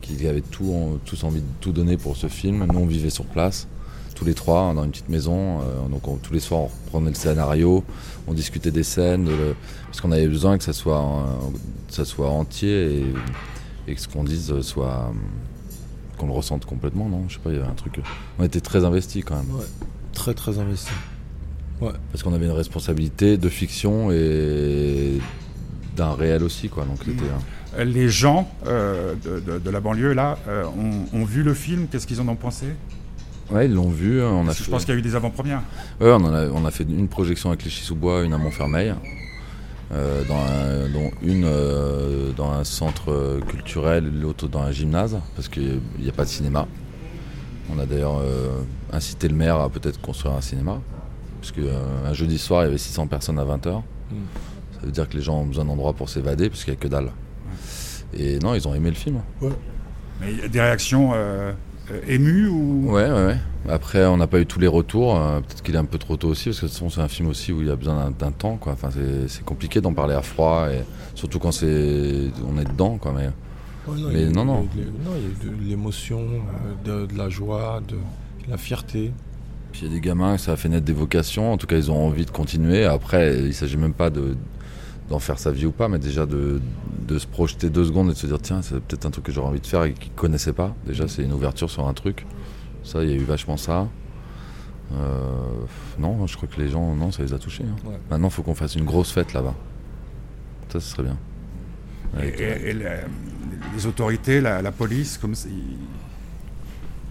qui 0.00 0.26
avaient 0.28 0.40
tout, 0.40 1.00
tous 1.04 1.24
envie 1.24 1.40
de 1.40 1.46
tout 1.60 1.72
donner 1.72 1.96
pour 1.96 2.16
ce 2.16 2.28
film. 2.28 2.64
Nous, 2.72 2.78
on 2.78 2.86
vivait 2.86 3.10
sur 3.10 3.24
place, 3.24 3.66
tous 4.14 4.24
les 4.24 4.34
trois, 4.34 4.72
dans 4.72 4.84
une 4.84 4.92
petite 4.92 5.08
maison. 5.08 5.60
euh, 5.62 5.88
donc, 5.90 6.06
on- 6.06 6.16
tous 6.16 6.32
les 6.32 6.38
soirs, 6.40 6.60
on 6.60 6.66
reprenait 6.66 7.08
le 7.10 7.16
scénario, 7.16 7.82
on 8.28 8.34
discutait 8.34 8.70
des 8.70 8.84
scènes, 8.84 9.28
parce 9.86 10.00
qu'on 10.00 10.12
avait 10.12 10.28
besoin 10.28 10.58
que 10.58 10.64
ça 10.64 10.72
soit, 10.72 11.04
ça 11.88 12.04
soit 12.04 12.28
entier 12.30 13.02
et 13.88 13.94
que 13.94 14.00
ce 14.00 14.06
qu'on 14.06 14.22
dise 14.24 14.60
soit 14.60 15.12
qu'on 16.16 16.26
le 16.26 16.32
ressente 16.32 16.64
complètement, 16.64 17.08
non? 17.08 17.24
Je 17.28 17.34
sais 17.34 17.40
pas, 17.40 17.50
il 17.50 17.56
y 17.56 17.58
avait 17.58 17.68
un 17.68 17.74
truc. 17.74 18.00
On 18.38 18.44
était 18.44 18.60
très 18.60 18.84
investis 18.84 19.24
quand 19.24 19.36
même. 19.36 19.46
Très 20.12 20.34
très 20.34 20.58
investi. 20.58 20.90
Parce 21.80 22.22
qu'on 22.22 22.32
avait 22.32 22.46
une 22.46 22.52
responsabilité 22.52 23.36
de 23.36 23.48
fiction 23.50 24.10
et 24.10 25.18
d'un 25.96 26.14
réel 26.14 26.42
aussi, 26.42 26.68
quoi. 26.68 26.84
Donc 26.84 26.98
c'était. 27.04 27.24
un- 27.78 27.84
Les 27.84 28.08
gens 28.08 28.50
euh, 28.66 29.14
de, 29.22 29.40
de- 29.40 29.58
de 29.58 29.70
la 29.70 29.80
banlieue, 29.80 30.14
là, 30.14 30.38
euh, 30.48 30.64
ont, 30.64 31.04
ont 31.20 31.24
vu 31.24 31.42
le 31.42 31.52
film? 31.52 31.86
Qu'est-ce 31.90 32.06
qu'ils 32.06 32.20
en 32.22 32.28
ont 32.28 32.36
pensé? 32.36 32.66
Ouais, 33.50 33.66
ils 33.66 33.74
l'ont 33.74 33.90
vu. 33.90 34.22
On 34.22 34.48
a 34.48 34.52
Je 34.52 34.64
pense 34.70 34.84
qu'il 34.86 34.94
y 34.94 34.96
a 34.96 34.98
eu 34.98 35.02
des 35.02 35.14
avant-premières. 35.14 35.60
Ouais, 36.00 36.10
on, 36.10 36.24
a, 36.34 36.46
on 36.48 36.64
a 36.64 36.70
fait 36.70 36.84
une 36.88 37.08
projection 37.08 37.50
à 37.50 37.56
Clichy-sous-Bois, 37.56 38.22
une 38.24 38.32
à 38.32 38.38
Montfermeil, 38.38 38.94
euh, 39.92 40.24
dans 40.24 40.36
un- 40.36 40.88
dont 40.92 41.10
une 41.22 41.44
euh, 41.44 42.32
dans 42.32 42.50
un 42.50 42.64
centre 42.64 43.40
culturel, 43.48 44.10
l'autre 44.20 44.48
dans 44.48 44.62
un 44.62 44.72
gymnase, 44.72 45.18
parce 45.34 45.48
qu'il 45.48 45.80
n'y 45.98 46.08
a 46.08 46.12
pas 46.12 46.24
de 46.24 46.28
cinéma. 46.28 46.66
On 47.72 47.78
a 47.78 47.86
d'ailleurs 47.86 48.18
euh, 48.18 48.60
incité 48.92 49.28
le 49.28 49.34
maire 49.34 49.56
à 49.56 49.68
peut-être 49.68 50.00
construire 50.00 50.34
un 50.34 50.40
cinéma, 50.40 50.80
parce 51.40 51.52
qu'un 51.52 52.12
jeudi 52.12 52.38
soir, 52.38 52.62
il 52.62 52.66
y 52.66 52.68
avait 52.68 52.78
600 52.78 53.06
personnes 53.06 53.38
à 53.38 53.44
20h. 53.44 53.82
Ça 54.72 54.80
veut 54.84 54.92
dire 54.92 55.08
que 55.08 55.16
les 55.16 55.22
gens 55.22 55.38
ont 55.40 55.46
besoin 55.46 55.64
d'endroits 55.64 55.92
pour 55.94 56.08
s'évader, 56.08 56.48
parce 56.50 56.64
qu'il 56.64 56.72
n'y 56.72 56.78
a 56.78 56.80
que 56.80 56.88
dalle. 56.88 57.10
Et 58.16 58.38
non, 58.38 58.54
ils 58.54 58.66
ont 58.68 58.74
aimé 58.74 58.88
le 58.90 58.94
film. 58.96 59.20
Mais 60.20 60.32
il 60.32 60.38
y 60.38 60.42
a 60.42 60.48
des 60.48 60.60
réactions 60.60 61.12
euh, 61.90 62.00
émues 62.08 62.48
ou 62.48 62.90
Ouais, 62.90 63.10
ouais, 63.10 63.26
ouais. 63.26 63.36
Après, 63.68 64.04
on 64.06 64.16
n'a 64.16 64.26
pas 64.26 64.40
eu 64.40 64.46
tous 64.46 64.60
les 64.60 64.66
retours. 64.66 65.16
euh, 65.16 65.40
Peut-être 65.40 65.62
qu'il 65.62 65.74
est 65.74 65.78
un 65.78 65.84
peu 65.84 65.98
trop 65.98 66.16
tôt 66.16 66.28
aussi, 66.28 66.46
parce 66.50 66.60
que 66.60 66.66
de 66.66 66.70
toute 66.70 66.74
façon, 66.78 66.90
c'est 66.90 67.00
un 67.00 67.08
film 67.08 67.28
aussi 67.28 67.52
où 67.52 67.60
il 67.62 67.68
y 67.68 67.70
a 67.70 67.76
besoin 67.76 68.12
d'un- 68.16 68.30
temps. 68.30 68.56
Quoi. 68.56 68.72
Enfin, 68.72 68.88
c'est- 69.28 69.44
compliqué 69.44 69.80
d'en 69.80 69.92
parler 69.92 70.14
à 70.14 70.22
froid, 70.22 70.68
et 70.70 70.82
surtout 71.14 71.38
quand 71.38 71.52
c'est 71.52 72.30
on 72.46 72.58
est 72.60 72.64
dedans. 72.64 72.98
Quoi, 72.98 73.12
mais... 73.16 73.26
Ouais, 73.88 74.00
Mais 74.12 74.22
il 74.22 74.28
a- 74.28 74.30
non, 74.30 74.44
non. 74.44 74.68
il 74.74 74.80
y 74.80 74.84
a- 74.84 74.86
non, 74.86 75.12
de 75.62 75.68
l'émotion, 75.68 76.20
euh, 76.86 77.04
de, 77.06 77.12
de 77.12 77.18
la 77.18 77.28
joie, 77.28 77.80
de 77.88 77.96
la 78.50 78.56
fierté. 78.56 79.12
Puis 79.72 79.82
il 79.84 79.88
y 79.88 79.90
a 79.90 79.94
des 79.94 80.00
gamins, 80.00 80.38
ça 80.38 80.52
a 80.52 80.56
fait 80.56 80.68
naître 80.68 80.84
des 80.86 80.92
vocations. 80.92 81.52
En 81.52 81.56
tout 81.56 81.66
cas, 81.66 81.76
ils 81.76 81.90
ont 81.90 82.06
envie 82.06 82.24
de 82.24 82.30
continuer. 82.30 82.84
Après, 82.84 83.36
il 83.38 83.52
s'agit 83.54 83.76
même 83.76 83.92
pas 83.92 84.10
de 84.10 84.36
d'en 85.08 85.18
faire 85.18 85.38
sa 85.38 85.52
vie 85.52 85.66
ou 85.66 85.70
pas, 85.72 85.88
mais 85.88 85.98
déjà 85.98 86.26
de, 86.26 86.60
de 87.06 87.18
se 87.18 87.26
projeter 87.26 87.70
deux 87.70 87.84
secondes 87.84 88.08
et 88.08 88.12
de 88.12 88.18
se 88.18 88.26
dire 88.26 88.40
tiens, 88.40 88.60
c'est 88.62 88.80
peut-être 88.80 89.06
un 89.06 89.10
truc 89.10 89.24
que 89.24 89.32
j'aurais 89.32 89.48
envie 89.48 89.60
de 89.60 89.66
faire 89.66 89.84
et 89.84 89.92
qu'ils 89.92 90.10
connaissaient 90.12 90.52
pas. 90.52 90.74
Déjà, 90.86 91.06
c'est 91.08 91.22
une 91.22 91.32
ouverture 91.32 91.70
sur 91.70 91.86
un 91.86 91.94
truc. 91.94 92.26
Ça, 92.82 93.02
il 93.04 93.10
y 93.10 93.12
a 93.12 93.16
eu 93.16 93.24
vachement 93.24 93.56
ça. 93.56 93.86
Euh, 94.92 95.18
non, 95.98 96.26
je 96.26 96.36
crois 96.36 96.48
que 96.48 96.60
les 96.60 96.68
gens, 96.68 96.94
non, 96.94 97.10
ça 97.12 97.22
les 97.22 97.32
a 97.32 97.38
touchés. 97.38 97.64
hein. 97.64 97.76
Ouais. 97.88 97.98
Maintenant, 98.10 98.28
il 98.28 98.32
faut 98.32 98.42
qu'on 98.42 98.54
fasse 98.54 98.74
une 98.76 98.84
grosse 98.84 99.10
fête 99.12 99.32
là-bas. 99.32 99.54
Ça, 100.68 100.80
ce 100.80 100.90
serait 100.90 101.02
bien. 101.04 101.16
Et, 102.16 102.18
Avec, 102.22 102.40
euh, 102.40 102.56
et- 102.64 102.68
et 102.70 102.72
la- 102.72 102.90
les 103.74 103.86
autorités, 103.86 104.40
la, 104.40 104.62
la 104.62 104.72
police, 104.72 105.18
comme 105.18 105.34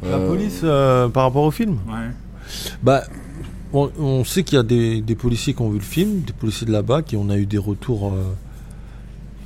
La 0.03 0.08
euh, 0.10 0.27
police, 0.27 0.62
euh, 0.63 1.10
par 1.10 1.23
rapport 1.23 1.43
au 1.43 1.51
film 1.51 1.77
ouais. 1.88 2.12
Bah, 2.84 3.03
on, 3.75 3.91
on 3.99 4.23
sait 4.23 4.43
qu'il 4.43 4.55
y 4.55 4.59
a 4.59 4.63
des, 4.63 5.01
des 5.01 5.15
policiers 5.15 5.53
qui 5.53 5.61
ont 5.61 5.69
vu 5.69 5.77
le 5.77 5.83
film, 5.83 6.21
des 6.21 6.33
policiers 6.33 6.65
de 6.67 6.71
là-bas, 6.71 7.01
qui 7.01 7.15
on 7.17 7.29
a 7.29 7.38
eu 7.38 7.45
des 7.45 7.57
retours. 7.57 8.07
euh, 8.13 8.23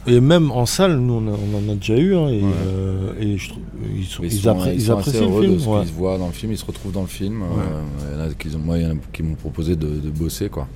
et 0.07 0.21
même 0.21 0.49
en 0.51 0.65
salle, 0.65 0.97
nous 0.97 1.13
on, 1.13 1.27
a- 1.27 1.37
on 1.37 1.57
en 1.69 1.71
a 1.71 1.75
déjà 1.75 1.97
eu, 1.97 2.15
hein, 2.15 2.29
et, 2.29 2.41
Ouais. 2.41 2.49
euh, 2.67 3.13
et 3.19 3.37
je 3.37 3.49
trouve 3.49 3.61
ils, 3.95 4.05
sont- 4.05 4.23
Ils, 4.23 4.33
ils 4.33 4.39
sont, 4.39 4.49
appré- 4.57 4.73
ils 4.73 4.75
ils 4.75 4.81
sont 4.85 4.97
assez 4.97 5.09
apprécient 5.09 5.35
le 5.35 5.41
film. 5.41 5.53
de 5.55 5.59
ce 5.59 5.67
ouais. 5.69 5.79
qu'ils 5.81 5.89
se 5.89 5.93
voient 5.93 6.17
dans 6.17 6.27
le 6.27 6.31
film, 6.33 6.51
ils 6.53 6.57
se 6.57 6.65
retrouvent 6.65 6.91
dans 6.93 7.01
le 7.01 7.07
film. 7.07 7.41
Euh, 7.43 7.81
il 8.13 8.17
y 8.17 8.21
en 8.21 8.25
a 8.29 8.33
qui 8.33 8.55
ont- 8.55 8.59
moi, 8.59 8.77
il 8.77 8.83
y 8.83 8.87
en 8.87 8.91
a 8.91 8.99
qui 9.11 9.23
m'ont 9.23 9.35
proposé 9.35 9.75
de, 9.75 9.87
de 9.87 10.09
bosser. 10.09 10.49
Quoi. 10.49 10.67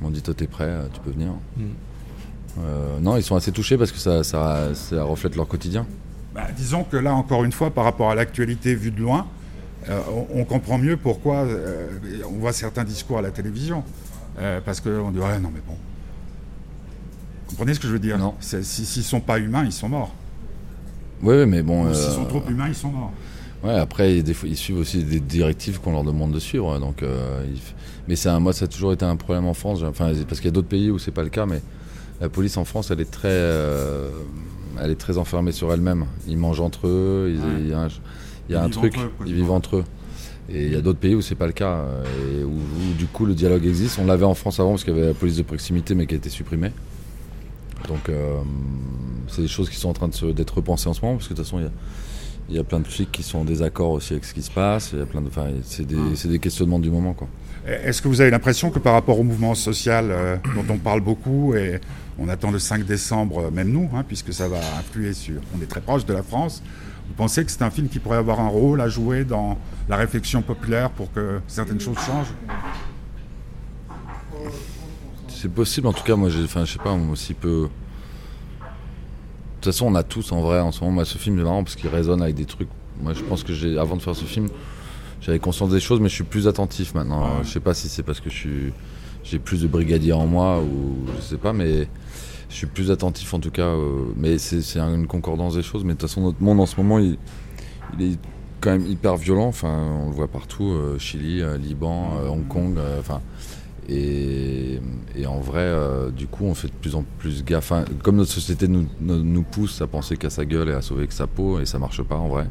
Ils 0.00 0.04
m'ont 0.04 0.10
dit 0.10 0.22
Toi, 0.22 0.32
t'es 0.34 0.46
prêt, 0.46 0.72
tu 0.94 1.00
peux 1.00 1.10
venir. 1.10 1.32
Mm. 1.56 1.62
Euh, 2.60 2.98
non, 3.00 3.16
ils 3.16 3.22
sont 3.22 3.36
assez 3.36 3.52
touchés 3.52 3.76
parce 3.76 3.92
que 3.92 3.98
ça, 3.98 4.22
ça, 4.24 4.70
ça 4.74 5.02
reflète 5.04 5.36
leur 5.36 5.46
quotidien. 5.48 5.84
Bah, 6.34 6.46
disons 6.56 6.84
que 6.84 6.96
là, 6.96 7.14
encore 7.14 7.44
une 7.44 7.52
fois, 7.52 7.70
par 7.70 7.84
rapport 7.84 8.10
à 8.10 8.14
l'actualité 8.14 8.74
vue 8.74 8.90
de 8.92 9.00
loin, 9.02 9.26
euh, 9.88 10.00
on, 10.34 10.40
on 10.40 10.44
comprend 10.44 10.78
mieux 10.78 10.96
pourquoi 10.96 11.38
euh, 11.44 11.88
on 12.28 12.38
voit 12.38 12.52
certains 12.52 12.84
discours 12.84 13.18
à 13.18 13.22
la 13.22 13.30
télévision. 13.30 13.82
Euh, 14.38 14.60
parce 14.64 14.80
qu'on 14.80 15.10
dit, 15.10 15.18
ouais, 15.18 15.38
non, 15.38 15.50
mais 15.54 15.62
bon. 15.66 15.74
Vous 17.44 17.50
comprenez 17.52 17.74
ce 17.74 17.80
que 17.80 17.86
je 17.88 17.92
veux 17.92 17.98
dire? 17.98 18.18
Non. 18.18 18.34
S'ils 18.40 19.04
sont 19.04 19.20
pas 19.20 19.38
humains, 19.38 19.64
ils 19.64 19.72
sont 19.72 19.88
morts. 19.88 20.14
Oui, 21.22 21.46
mais 21.46 21.62
bon. 21.62 21.92
S'ils 21.94 22.12
sont 22.12 22.24
trop 22.24 22.42
humains, 22.48 22.68
ils 22.68 22.74
sont 22.74 22.90
morts. 22.90 23.12
Ouais, 23.64 23.74
après, 23.74 24.20
des 24.22 24.34
fois, 24.34 24.48
ils 24.48 24.56
suivent 24.56 24.78
aussi 24.78 25.02
des 25.02 25.20
directives 25.20 25.80
qu'on 25.80 25.92
leur 25.92 26.04
demande 26.04 26.32
de 26.32 26.38
suivre. 26.40 26.78
Donc, 26.78 26.98
ils 27.02 27.56
f- 27.56 27.74
Mais 28.08 28.16
c'est 28.16 28.28
un, 28.28 28.38
moi, 28.40 28.52
ça 28.52 28.66
a 28.66 28.68
toujours 28.68 28.92
été 28.92 29.04
un 29.04 29.16
problème 29.16 29.46
en 29.46 29.54
France. 29.54 29.82
Enfin, 29.82 30.12
parce 30.28 30.40
qu'il 30.40 30.46
y 30.46 30.48
a 30.48 30.52
d'autres 30.52 30.68
pays 30.68 30.90
où 30.90 30.98
c'est 30.98 31.10
pas 31.12 31.22
le 31.22 31.30
cas, 31.30 31.46
mais 31.46 31.62
la 32.20 32.28
police 32.28 32.56
en 32.58 32.64
France, 32.64 32.90
elle 32.90 33.00
est 33.00 33.10
très, 33.10 33.28
elle 34.82 34.90
est 34.90 34.98
très 35.00 35.16
enfermée 35.18 35.52
sur 35.52 35.72
elle-même. 35.72 36.04
Ils 36.28 36.36
mangent 36.36 36.60
entre 36.60 36.86
eux. 36.86 37.32
ils- 37.34 37.72
Ouais. 37.74 37.88
Il 38.48 38.54
y 38.54 38.56
a 38.56 38.62
Ils 38.62 38.64
un 38.64 38.70
truc. 38.70 38.96
eux, 38.98 39.10
quoi. 39.16 39.26
ils 39.26 39.34
vivent 39.34 39.50
entre 39.50 39.76
eux. 39.76 39.84
Et 40.48 40.66
il 40.66 40.72
y 40.72 40.76
a 40.76 40.80
d'autres 40.80 41.00
pays 41.00 41.14
où 41.14 41.22
c'est 41.22 41.34
pas 41.34 41.46
le 41.46 41.52
cas, 41.52 41.72
euh, 41.72 42.40
et 42.40 42.44
où, 42.44 42.50
où, 42.52 42.94
du 42.96 43.06
coup 43.06 43.26
le 43.26 43.34
dialogue 43.34 43.66
existe. 43.66 43.98
On 43.98 44.06
l'avait 44.06 44.24
en 44.24 44.34
France 44.34 44.60
avant 44.60 44.70
parce 44.70 44.84
qu'il 44.84 44.94
y 44.94 44.98
avait 44.98 45.08
la 45.08 45.14
police 45.14 45.36
de 45.36 45.42
proximité, 45.42 45.94
mais 45.94 46.06
qui 46.06 46.14
a 46.14 46.18
été 46.18 46.30
supprimée. 46.30 46.70
Donc 47.88 48.08
euh, 48.08 48.40
c'est 49.28 49.42
des 49.42 49.48
choses 49.48 49.68
qui 49.68 49.76
sont 49.76 49.88
en 49.88 49.92
train 49.92 50.08
d'être 50.08 50.54
repensées 50.56 50.88
en 50.88 50.94
ce 50.94 51.00
moment, 51.00 51.16
parce 51.16 51.28
que 51.28 51.34
de 51.34 51.38
toute 51.38 51.46
façon 51.46 51.58
il 51.58 51.64
y 51.64 51.66
a, 51.66 51.70
il 52.48 52.56
y 52.56 52.58
a 52.58 52.64
plein 52.64 52.80
de 52.80 52.86
flics 52.86 53.10
qui 53.10 53.22
sont 53.22 53.38
en 53.38 53.44
désaccord 53.44 53.90
aussi 53.90 54.12
avec 54.12 54.24
ce 54.24 54.34
qui 54.34 54.42
se 54.42 54.50
passe. 54.50 54.90
Il 54.92 55.00
y 55.00 55.02
a 55.02 55.06
plein 55.06 55.20
de, 55.20 55.28
enfin, 55.28 55.46
c'est 55.62 55.86
des, 55.86 56.38
questionnements 56.38 56.78
du 56.78 56.90
moment, 56.90 57.12
quoi. 57.12 57.28
Est-ce 57.66 58.00
que 58.00 58.06
vous 58.06 58.20
avez 58.20 58.30
l'impression 58.30 58.70
que 58.70 58.78
par 58.78 58.92
rapport 58.92 59.18
au 59.18 59.24
mouvement 59.24 59.56
social 59.56 60.10
euh, 60.10 60.36
dont 60.54 60.72
on 60.72 60.78
parle 60.78 61.00
beaucoup, 61.00 61.54
et 61.54 61.80
on 62.16 62.28
attend 62.28 62.52
le 62.52 62.60
5 62.60 62.84
décembre, 62.84 63.50
même 63.50 63.70
nous, 63.70 63.90
hein, 63.92 64.04
puisque 64.06 64.32
ça 64.32 64.48
va 64.48 64.58
influer 64.78 65.12
sur... 65.12 65.40
On 65.58 65.60
est 65.60 65.66
très 65.66 65.80
proche 65.80 66.06
de 66.06 66.14
la 66.14 66.22
France. 66.22 66.62
Vous 67.08 67.14
pensez 67.14 67.44
que 67.44 67.50
c'est 67.50 67.62
un 67.62 67.70
film 67.70 67.88
qui 67.88 67.98
pourrait 67.98 68.16
avoir 68.18 68.40
un 68.40 68.48
rôle 68.48 68.80
à 68.80 68.88
jouer 68.88 69.24
dans 69.24 69.58
la 69.88 69.96
réflexion 69.96 70.42
populaire 70.42 70.90
pour 70.90 71.12
que 71.12 71.40
certaines 71.46 71.80
choses 71.80 71.98
changent? 71.98 72.34
C'est 75.28 75.52
possible, 75.52 75.86
en 75.86 75.92
tout 75.92 76.02
cas, 76.02 76.16
moi, 76.16 76.28
j'ai, 76.28 76.44
enfin, 76.44 76.64
je 76.64 76.72
sais 76.72 76.78
pas, 76.78 76.94
moi, 76.94 77.14
s'il 77.16 77.36
peut. 77.36 77.68
façon, 79.62 79.86
on 79.86 79.94
a 79.94 80.02
tous 80.02 80.32
en 80.32 80.40
vrai 80.40 80.60
en 80.60 80.72
ce 80.72 80.80
moment. 80.80 80.94
Moi, 80.94 81.04
ce 81.04 81.18
film 81.18 81.38
est 81.38 81.42
marrant 81.42 81.62
parce 81.62 81.76
qu'il 81.76 81.88
résonne 81.88 82.22
avec 82.22 82.34
des 82.34 82.46
trucs. 82.46 82.68
Moi, 83.00 83.12
je 83.12 83.22
pense 83.22 83.42
que 83.42 83.52
j'ai, 83.52 83.78
avant 83.78 83.96
de 83.96 84.02
faire 84.02 84.16
ce 84.16 84.24
film, 84.24 84.48
j'avais 85.20 85.38
conscience 85.38 85.70
des 85.70 85.80
choses, 85.80 86.00
mais 86.00 86.08
je 86.08 86.14
suis 86.14 86.24
plus 86.24 86.48
attentif 86.48 86.94
maintenant. 86.94 87.42
Je 87.42 87.48
sais 87.48 87.60
pas 87.60 87.74
si 87.74 87.88
c'est 87.88 88.02
parce 88.02 88.20
que 88.20 88.30
je 88.30 88.34
suis, 88.34 88.72
j'ai 89.28 89.38
plus 89.38 89.62
de 89.62 89.66
brigadiers 89.66 90.12
en 90.12 90.26
moi 90.26 90.60
ou 90.60 90.96
je 91.16 91.20
sais 91.20 91.36
pas, 91.36 91.52
mais 91.52 91.88
je 92.48 92.54
suis 92.54 92.66
plus 92.66 92.90
attentif 92.90 93.34
en 93.34 93.40
tout 93.40 93.50
cas. 93.50 93.74
mais 94.16 94.38
c'est, 94.38 94.78
une 94.78 95.06
concordance 95.06 95.56
des 95.56 95.62
choses. 95.62 95.84
Mais 95.84 95.94
de 95.94 95.98
toute 95.98 96.08
façon, 96.08 96.22
notre 96.22 96.42
monde 96.42 96.60
en 96.60 96.66
ce 96.66 96.76
moment, 96.76 96.98
il, 96.98 97.18
est 98.00 98.18
quand 98.60 98.70
même 98.70 98.86
hyper 98.86 99.16
violent. 99.16 99.46
Enfin, 99.46 100.00
on 100.02 100.10
le 100.10 100.14
voit 100.14 100.28
partout, 100.28 100.70
euh, 100.70 100.98
Chili, 100.98 101.42
euh, 101.42 101.58
Liban, 101.58 102.18
euh, 102.18 102.28
Hong 102.28 102.46
Kong. 102.46 102.78
Enfin. 102.98 103.20
et, 103.88 104.80
en 105.26 105.40
vrai, 105.40 105.72
du 106.16 106.26
coup, 106.28 106.44
on 106.44 106.54
fait 106.54 106.68
de 106.68 106.72
plus 106.74 106.94
en 106.94 107.04
plus 107.18 107.44
gaffe. 107.44 107.72
Comme 108.02 108.16
notre 108.16 108.30
société 108.30 108.68
nous, 108.68 108.86
nous, 109.00 109.22
nous 109.22 109.42
pousse 109.42 109.80
à 109.82 109.86
penser 109.86 110.16
qu'à 110.16 110.30
sa 110.30 110.44
gueule 110.44 110.68
et 110.68 110.74
à 110.74 110.82
sauver 110.82 111.06
que 111.06 111.14
sa 111.14 111.26
peau, 111.26 111.58
et 111.60 111.66
ça 111.66 111.78
marche 111.78 112.02
pas 112.02 112.16
en 112.16 112.28
vrai. 112.28 112.46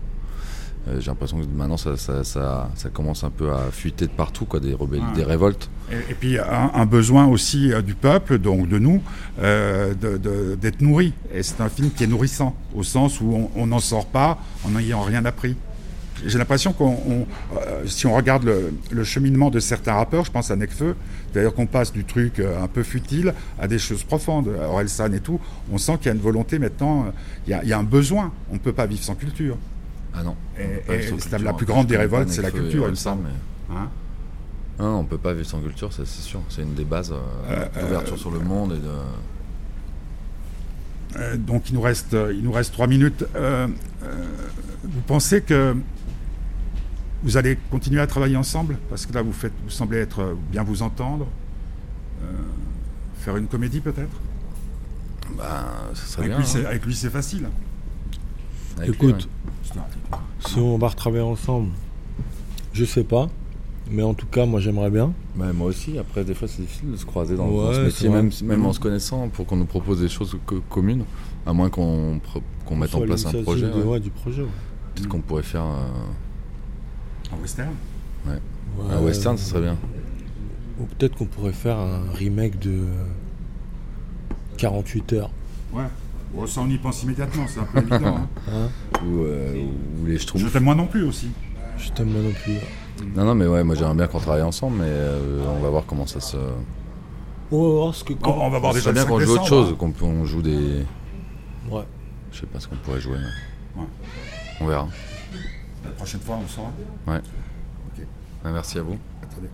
Euh, 0.88 1.00
J'ai 1.00 1.08
l'impression 1.08 1.40
que 1.40 1.46
maintenant, 1.46 1.78
ça, 1.78 1.98
ça, 1.98 2.24
ça, 2.24 2.70
ça 2.76 2.90
commence 2.90 3.24
un 3.24 3.32
peu 3.32 3.52
à 3.52 3.72
fuiter 3.72 4.06
de 4.06 4.12
partout, 4.12 4.46
quoi, 4.46 4.60
des, 4.60 4.74
rebelles, 4.74 5.00
Ouais. 5.02 5.16
des 5.16 5.24
révoltes. 5.24 5.70
Et, 5.92 6.12
et 6.12 6.16
puis 6.16 6.38
un, 6.38 6.72
un 6.74 6.86
besoin 6.86 7.26
aussi 7.26 7.74
euh, 7.74 7.82
du 7.82 7.96
peuple, 7.96 8.38
donc 8.38 8.68
de 8.70 8.78
nous, 8.78 9.02
euh, 9.42 9.94
d'être 10.56 10.82
nourris. 10.82 11.14
Et 11.34 11.42
c'est 11.44 11.62
un 11.62 11.70
film 11.70 11.90
qui 11.92 12.04
est 12.04 12.08
nourrissant, 12.08 12.56
au 12.76 12.84
sens 12.84 13.20
où 13.22 13.50
on- 13.56 13.66
n'en 13.68 13.80
sort 13.80 14.06
pas 14.06 14.38
en 14.64 14.70
n'ayant 14.70 15.02
rien 15.02 15.26
appris. 15.26 15.56
J'ai 16.26 16.38
l'impression 16.38 16.72
qu'on, 16.72 16.86
on- 17.10 17.28
euh, 17.58 17.86
si 17.88 18.06
on 18.08 18.16
regarde 18.16 18.44
le, 18.46 18.72
le 18.92 19.04
cheminement 19.04 19.50
de 19.50 19.60
certains 19.60 19.94
rappeurs, 19.94 20.24
je 20.24 20.32
pense 20.32 20.50
à 20.52 20.56
Necfeu, 20.56 20.96
d'ailleurs 21.34 21.54
qu'on 21.56 21.66
passe 21.66 21.92
du 21.92 22.06
truc 22.06 22.40
un 22.40 22.68
peu 22.68 22.84
futile 22.84 23.34
à 23.60 23.68
des 23.68 23.80
choses 23.80 24.04
profondes, 24.04 24.50
Orelsan 24.70 25.12
et 25.14 25.20
tout, 25.20 25.40
on 25.72 25.78
sent 25.80 25.98
qu'il 25.98 26.06
y 26.08 26.10
a 26.10 26.14
une 26.14 26.22
volonté 26.22 26.58
maintenant, 26.60 27.08
il 27.48 27.52
y 27.52 27.54
a, 27.54 27.64
il 27.64 27.70
y 27.70 27.74
a 27.74 27.80
un 27.80 27.84
besoin, 27.84 28.32
on 28.52 28.54
ne 28.54 28.60
peut 28.60 28.72
pas 28.72 28.86
vivre 28.86 29.04
sans 29.04 29.16
culture. 29.16 29.58
Ah 30.18 30.24
non. 30.24 30.36
Et- 30.58 30.94
et 30.94 31.38
la 31.40 31.50
hein. 31.50 31.54
plus 31.54 31.66
grande 31.66 31.88
des 31.88 31.98
révoltes, 31.98 32.30
c'est 32.30 32.42
la 32.42 32.52
culture, 32.52 32.86
il 32.86 32.92
me 32.92 32.96
semble. 32.96 33.24
mais- 33.24 33.76
Hein 33.76 33.90
Non, 34.80 35.00
on 35.00 35.04
peut 35.06 35.18
pas 35.18 35.34
vivre 35.34 35.48
sans 35.48 35.60
culture, 35.62 35.92
c'est 35.94 36.06
sûr. 36.06 36.42
C'est 36.50 36.62
une 36.62 36.74
des 36.74 36.84
bases 36.86 37.12
euh, 37.12 37.66
Euh, 37.76 37.82
d'ouverture 37.82 38.18
sur 38.18 38.32
le 38.32 38.40
monde 38.40 38.74
et 38.74 38.78
de. 38.80 38.92
Euh, 41.18 41.38
donc 41.38 41.70
il 41.70 41.76
nous 41.76 41.82
reste, 41.82 42.14
euh, 42.14 42.34
il 42.36 42.44
nous 42.44 42.52
reste 42.52 42.74
trois 42.74 42.88
minutes. 42.88 43.26
Euh, 43.36 43.68
euh, 44.04 44.26
vous 44.84 45.02
pensez 45.08 45.42
que 45.42 45.76
vous 47.24 47.38
allez 47.38 47.58
continuer 47.72 48.02
à 48.02 48.08
travailler 48.08 48.36
ensemble? 48.38 48.78
Parce 48.90 49.06
que 49.06 49.14
là, 49.14 49.22
vous, 49.22 49.32
faites, 49.32 49.54
vous 49.64 49.70
semblez 49.70 49.98
être 50.00 50.20
euh, 50.22 50.34
bien 50.52 50.64
vous 50.64 50.82
entendre. 50.82 51.28
Euh, 52.22 52.26
faire 53.20 53.38
une 53.38 53.48
comédie 53.48 53.80
peut-être? 53.80 54.20
Bah, 55.38 55.66
ça 55.94 56.06
serait 56.06 56.26
avec, 56.26 56.38
bien. 56.38 56.46
lui, 56.46 56.62
hein. 56.62 56.68
avec 56.70 56.86
lui, 56.86 56.94
c'est 56.96 57.10
facile. 57.10 57.48
Lui, 58.80 58.90
Écoute, 58.90 59.28
ouais. 59.76 59.82
si 60.40 60.60
on 60.60 60.78
va 60.78 60.90
retravailler 60.90 61.24
ensemble, 61.24 61.70
je 62.74 62.86
sais 62.86 63.04
pas. 63.04 63.30
Mais 63.92 64.02
en 64.02 64.16
tout 64.16 64.26
cas, 64.26 64.46
moi 64.48 64.60
j'aimerais 64.60 64.90
bien. 64.90 65.14
Ouais, 65.38 65.54
moi 65.54 65.68
aussi, 65.68 65.98
après, 66.00 66.26
des 66.26 66.34
fois, 66.34 66.48
c'est 66.48 66.62
difficile 66.64 66.92
de 66.92 66.98
se 66.98 67.06
croiser 67.06 67.36
dans, 67.36 67.48
Ouais, 67.48 67.66
dans 67.66 67.74
ce 67.74 67.82
métier, 67.82 68.10
même, 68.10 68.66
en 68.66 68.74
se 68.74 68.80
connaissant, 68.80 69.28
pour 69.30 69.46
qu'on 69.46 69.58
nous 69.58 69.66
propose 69.66 70.02
des 70.02 70.10
choses 70.10 70.36
co- 70.46 70.62
communes, 70.70 71.04
à 71.46 71.54
moins 71.54 71.70
qu'on 71.70 72.20
mette 72.72 72.96
en 72.96 73.02
place 73.02 73.26
un 73.28 73.44
projet. 73.44 73.68
de- 73.68 73.74
ouais. 73.74 73.84
ouais, 73.84 74.00
du 74.00 74.10
projet. 74.10 74.42
ouais. 74.42 74.48
Peut-être 74.96 75.08
qu'on 75.10 75.22
pourrait 75.22 75.44
faire 75.44 75.66
euh, 75.66 77.36
En 77.36 77.42
western? 77.42 77.74
Un 78.28 78.32
Ouais. 78.98 79.06
western, 79.06 79.38
ça 79.38 79.52
serait 79.52 79.62
bien. 79.62 79.78
Ou 80.80 80.86
peut-être 80.86 81.16
qu'on 81.16 81.26
pourrait 81.26 81.54
faire 81.54 81.78
un 81.78 82.12
remake 82.14 82.58
de 82.60 82.80
48 84.58 85.14
heures. 85.14 85.30
Ouais. 85.74 85.84
Bon, 86.36 86.46
ça, 86.48 86.62
on 86.62 86.70
y 86.70 86.78
pense 86.78 87.04
immédiatement, 87.04 87.46
c'est 87.48 87.60
un 87.60 87.64
peu 87.64 87.80
évident. 87.80 88.18
hein. 88.18 88.28
Hein 88.52 88.70
Ou, 89.06 89.22
euh, 89.24 89.66
ou 90.02 90.06
les 90.06 90.18
Je 90.18 90.48
t'aime 90.48 90.64
moi 90.64 90.76
non 90.76 90.88
plus 90.88 91.04
aussi. 91.04 91.30
je 91.78 91.90
t'aime 91.92 92.10
moi 92.10 92.22
non 92.22 92.32
plus. 92.44 92.58
Non, 93.16 93.26
non, 93.26 93.36
mais 93.36 93.46
ouais, 93.48 93.64
moi 93.64 93.76
j'aimerais 93.76 93.96
bien 93.96 94.08
qu'on 94.08 94.20
travaille 94.20 94.42
ensemble, 94.44 94.78
mais 94.80 94.88
euh, 94.88 95.46
on 95.50 95.60
va 95.62 95.70
voir 95.70 95.84
comment 95.86 96.06
ça 96.06 96.20
se. 96.20 96.38
On 97.52 97.62
va 97.62 97.70
voir 97.84 97.96
ce 97.96 98.04
que. 98.04 98.14
On, 98.24 98.30
on 98.30 98.50
va 98.50 98.60
voir 98.60 98.74
Ça 98.74 98.80
déjà 98.80 98.92
bien 98.94 99.02
5 99.04 99.08
qu'on 99.10 99.20
joue 99.20 99.32
autre 99.34 99.48
chose, 99.48 99.76
qu'on 99.78 99.94
on 100.02 100.26
joue 100.26 100.42
des. 100.42 100.86
Ouais. 101.70 101.84
Je 102.32 102.40
sais 102.42 102.46
pas 102.48 102.60
ce 102.60 102.68
qu'on 102.68 102.76
pourrait 102.78 103.00
jouer. 103.02 103.18
mais 103.76 103.82
Ouais. 103.82 103.88
On 104.62 104.68
verra. 104.68 104.88
La 105.84 105.92
prochaine 105.92 106.22
fois, 106.22 106.40
on 106.44 106.48
saura. 106.48 106.72
Ouais. 107.08 107.22
Merci 108.46 108.78
à 108.80 108.84
vous. 108.84 108.98
Attendez. 109.24 109.50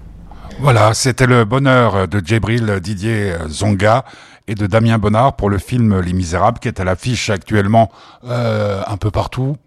Voilà, 0.60 0.94
c'était 0.94 1.28
le 1.28 1.46
bonheur 1.46 2.08
de 2.08 2.20
Djibril 2.20 2.80
Didier 2.82 3.34
Zonga 3.48 4.04
et 4.47 4.56
de 4.56 4.67
Damien 4.67 4.97
Bonnard 4.97 5.36
pour 5.36 5.49
le 5.49 5.58
film 5.58 5.99
Les 5.99 6.13
Misérables 6.13 6.60
qui 6.60 6.67
est 6.67 6.80
à 6.80 6.84
l'affiche 6.84 7.30
actuellement 7.30 7.91
euh, 8.25 8.82
un 8.88 8.97
peu 8.97 9.12
partout. 9.12 9.58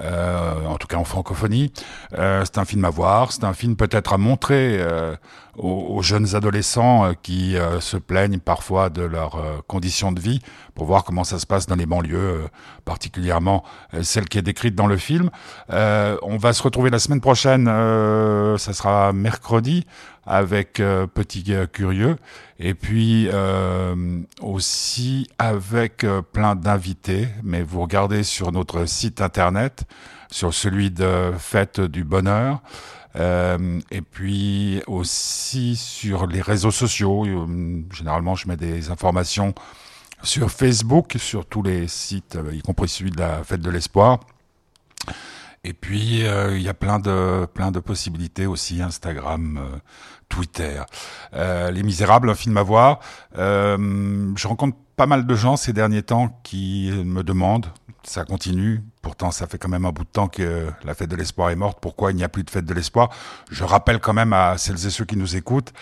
euh, 0.00 0.66
en 0.66 0.76
tout 0.76 0.86
cas 0.86 0.96
en 0.96 1.04
francophonie. 1.04 1.72
Euh, 2.18 2.42
c'est 2.44 2.58
un 2.58 2.64
film 2.64 2.84
à 2.84 2.90
voir, 2.90 3.32
c'est 3.32 3.44
un 3.44 3.52
film 3.52 3.76
peut-être 3.76 4.12
à 4.12 4.18
montrer 4.18 4.78
euh, 4.80 5.14
aux, 5.56 5.96
aux 5.96 6.02
jeunes 6.02 6.34
adolescents 6.34 7.04
euh, 7.04 7.12
qui 7.22 7.56
euh, 7.56 7.80
se 7.80 7.96
plaignent 7.96 8.38
parfois 8.38 8.90
de 8.90 9.02
leurs 9.02 9.36
euh, 9.36 9.58
conditions 9.66 10.12
de 10.12 10.20
vie, 10.20 10.40
pour 10.74 10.86
voir 10.86 11.04
comment 11.04 11.24
ça 11.24 11.38
se 11.38 11.46
passe 11.46 11.66
dans 11.66 11.76
les 11.76 11.86
banlieues, 11.86 12.46
particulièrement 12.86 13.62
celle 14.00 14.26
qui 14.28 14.38
est 14.38 14.42
décrite 14.42 14.74
dans 14.74 14.86
le 14.86 14.96
film. 14.96 15.28
On 15.68 16.38
va 16.38 16.54
se 16.54 16.62
retrouver 16.62 16.88
la 16.88 16.98
semaine 16.98 17.20
prochaine, 17.20 17.66
ça 17.66 18.72
sera 18.72 19.12
mercredi, 19.12 19.84
avec 20.26 20.80
euh, 20.80 21.06
Petit 21.06 21.52
Curieux, 21.72 22.16
et 22.58 22.74
puis 22.74 23.28
euh, 23.32 24.20
aussi 24.40 25.26
avec 25.38 26.04
euh, 26.04 26.22
plein 26.22 26.54
d'invités, 26.54 27.28
mais 27.42 27.62
vous 27.62 27.82
regardez 27.82 28.22
sur 28.22 28.52
notre 28.52 28.86
site 28.86 29.20
internet, 29.20 29.84
sur 30.30 30.54
celui 30.54 30.90
de 30.90 31.32
Fête 31.38 31.80
du 31.80 32.04
Bonheur, 32.04 32.62
euh, 33.16 33.80
et 33.90 34.00
puis 34.00 34.80
aussi 34.86 35.76
sur 35.76 36.26
les 36.26 36.40
réseaux 36.40 36.70
sociaux. 36.70 37.26
Euh, 37.26 37.82
Généralement, 37.92 38.36
je 38.36 38.48
mets 38.48 38.56
des 38.56 38.90
informations 38.90 39.54
sur 40.22 40.50
Facebook, 40.50 41.16
sur 41.18 41.44
tous 41.46 41.62
les 41.62 41.88
sites, 41.88 42.38
y 42.52 42.62
compris 42.62 42.88
celui 42.88 43.10
de 43.10 43.18
la 43.18 43.42
Fête 43.42 43.60
de 43.60 43.70
l'Espoir. 43.70 44.20
Et 45.64 45.74
puis 45.74 46.26
euh, 46.26 46.56
il 46.56 46.62
y 46.62 46.68
a 46.68 46.74
plein 46.74 46.98
de 46.98 47.46
plein 47.46 47.70
de 47.70 47.78
possibilités 47.78 48.46
aussi 48.46 48.82
Instagram, 48.82 49.58
euh, 49.58 49.78
Twitter. 50.28 50.82
Euh, 51.34 51.70
Les 51.70 51.84
Misérables, 51.84 52.30
un 52.30 52.34
film 52.34 52.56
à 52.56 52.64
voir. 52.64 52.98
Euh, 53.38 54.32
je 54.36 54.48
rencontre 54.48 54.76
pas 54.96 55.06
mal 55.06 55.24
de 55.24 55.34
gens 55.36 55.56
ces 55.56 55.72
derniers 55.72 56.02
temps 56.02 56.40
qui 56.42 56.90
me 57.04 57.22
demandent, 57.22 57.66
ça 58.02 58.24
continue. 58.24 58.82
Pourtant, 59.02 59.30
ça 59.30 59.46
fait 59.46 59.58
quand 59.58 59.68
même 59.68 59.84
un 59.84 59.92
bout 59.92 60.04
de 60.04 60.08
temps 60.08 60.28
que 60.28 60.68
la 60.84 60.94
fête 60.94 61.08
de 61.08 61.16
l'espoir 61.16 61.50
est 61.50 61.56
morte. 61.56 61.78
Pourquoi 61.80 62.10
il 62.10 62.16
n'y 62.16 62.24
a 62.24 62.28
plus 62.28 62.42
de 62.42 62.50
fête 62.50 62.64
de 62.64 62.74
l'espoir? 62.74 63.10
Je 63.50 63.62
rappelle 63.64 64.00
quand 64.00 64.12
même 64.12 64.32
à 64.32 64.58
celles 64.58 64.86
et 64.86 64.90
ceux 64.90 65.04
qui 65.04 65.16
nous 65.16 65.36
écoutent 65.36 65.72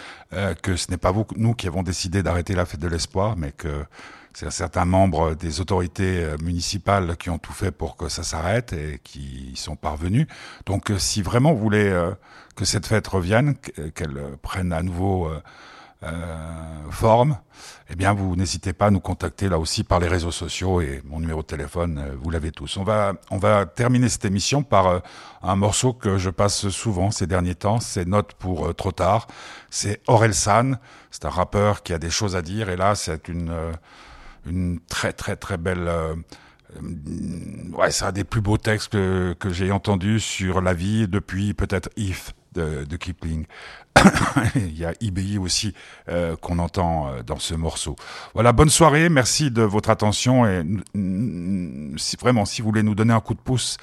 que 0.62 0.76
ce 0.76 0.90
n'est 0.90 0.96
pas 0.96 1.10
vous, 1.10 1.26
nous 1.36 1.54
qui 1.54 1.66
avons 1.66 1.82
décidé 1.82 2.22
d'arrêter 2.22 2.54
la 2.54 2.64
fête 2.64 2.80
de 2.80 2.88
l'espoir, 2.88 3.36
mais 3.36 3.52
que 3.52 3.84
c'est 4.32 4.46
un 4.46 4.50
certain 4.50 4.84
membre 4.84 5.34
des 5.34 5.60
autorités 5.60 6.24
euh, 6.24 6.36
municipales 6.42 7.16
qui 7.16 7.30
ont 7.30 7.38
tout 7.38 7.52
fait 7.52 7.70
pour 7.72 7.96
que 7.96 8.08
ça 8.08 8.22
s'arrête 8.22 8.72
et 8.72 9.00
qui 9.02 9.50
y 9.52 9.56
sont 9.56 9.76
parvenus. 9.76 10.26
Donc, 10.66 10.90
euh, 10.90 10.98
si 10.98 11.22
vraiment 11.22 11.52
vous 11.52 11.60
voulez 11.60 11.88
euh, 11.88 12.12
que 12.56 12.64
cette 12.64 12.86
fête 12.86 13.06
revienne, 13.08 13.56
qu- 13.56 13.90
qu'elle 13.92 14.18
prenne 14.42 14.72
à 14.72 14.82
nouveau 14.82 15.30
forme, 16.90 17.36
eh 17.90 17.94
bien, 17.94 18.14
vous 18.14 18.34
n'hésitez 18.34 18.72
pas 18.72 18.86
à 18.86 18.90
nous 18.90 19.00
contacter 19.00 19.50
là 19.50 19.58
aussi 19.58 19.84
par 19.84 20.00
les 20.00 20.08
réseaux 20.08 20.30
sociaux 20.30 20.80
et 20.80 21.02
mon 21.04 21.20
numéro 21.20 21.42
de 21.42 21.46
téléphone, 21.46 22.02
vous 22.22 22.30
l'avez 22.30 22.52
tous. 22.52 22.78
On 22.78 22.84
va, 22.84 23.12
on 23.30 23.36
va 23.36 23.66
terminer 23.66 24.08
cette 24.08 24.24
émission 24.24 24.62
par 24.62 25.02
un 25.42 25.56
morceau 25.56 25.92
que 25.92 26.16
je 26.16 26.30
passe 26.30 26.70
souvent 26.70 27.10
ces 27.10 27.26
derniers 27.26 27.54
temps. 27.54 27.80
C'est 27.80 28.06
Note 28.08 28.32
pour 28.34 28.74
trop 28.74 28.92
tard. 28.92 29.26
C'est 29.68 30.00
Orelsan. 30.06 30.72
C'est 31.10 31.26
un 31.26 31.30
rappeur 31.30 31.82
qui 31.82 31.92
a 31.92 31.98
des 31.98 32.10
choses 32.10 32.34
à 32.34 32.40
dire 32.40 32.70
et 32.70 32.76
là, 32.76 32.94
c'est 32.94 33.28
une, 33.28 33.52
une 34.46 34.80
très, 34.88 35.12
très, 35.12 35.36
très 35.36 35.56
belle, 35.56 35.88
euh, 35.88 36.14
ouais, 37.72 37.90
c'est 37.90 38.04
un 38.04 38.12
des 38.12 38.24
plus 38.24 38.40
beaux 38.40 38.58
textes 38.58 38.92
que, 38.92 39.34
que 39.38 39.50
j'ai 39.50 39.72
entendu 39.72 40.20
sur 40.20 40.60
la 40.60 40.74
vie 40.74 41.08
depuis 41.08 41.54
peut-être 41.54 41.90
If 41.96 42.32
de, 42.54 42.96
Kipling. 42.96 43.46
Il 44.54 44.76
y 44.76 44.84
a 44.84 44.92
IBI 45.00 45.38
aussi 45.38 45.74
euh, 46.08 46.36
qu'on 46.36 46.58
entend 46.58 47.08
euh, 47.08 47.22
dans 47.22 47.38
ce 47.38 47.54
morceau. 47.54 47.96
Voilà, 48.34 48.52
bonne 48.52 48.70
soirée, 48.70 49.08
merci 49.08 49.50
de 49.50 49.62
votre 49.62 49.90
attention 49.90 50.46
et 50.46 50.62
vraiment 52.20 52.44
si 52.44 52.62
vous 52.62 52.68
voulez 52.68 52.82
nous 52.82 52.94
donner 52.94 53.12
un 53.12 53.20
coup 53.20 53.34
de 53.34 53.40
pouce, 53.40 53.76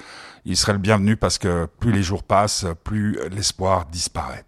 il 0.44 0.56
serait 0.56 0.72
le 0.72 0.78
bienvenu 0.78 1.16
parce 1.16 1.38
que 1.38 1.66
plus 1.78 1.92
les 1.92 2.02
jours 2.02 2.22
passent, 2.22 2.66
plus 2.84 3.18
l'espoir 3.30 3.86
disparaît. 3.86 4.44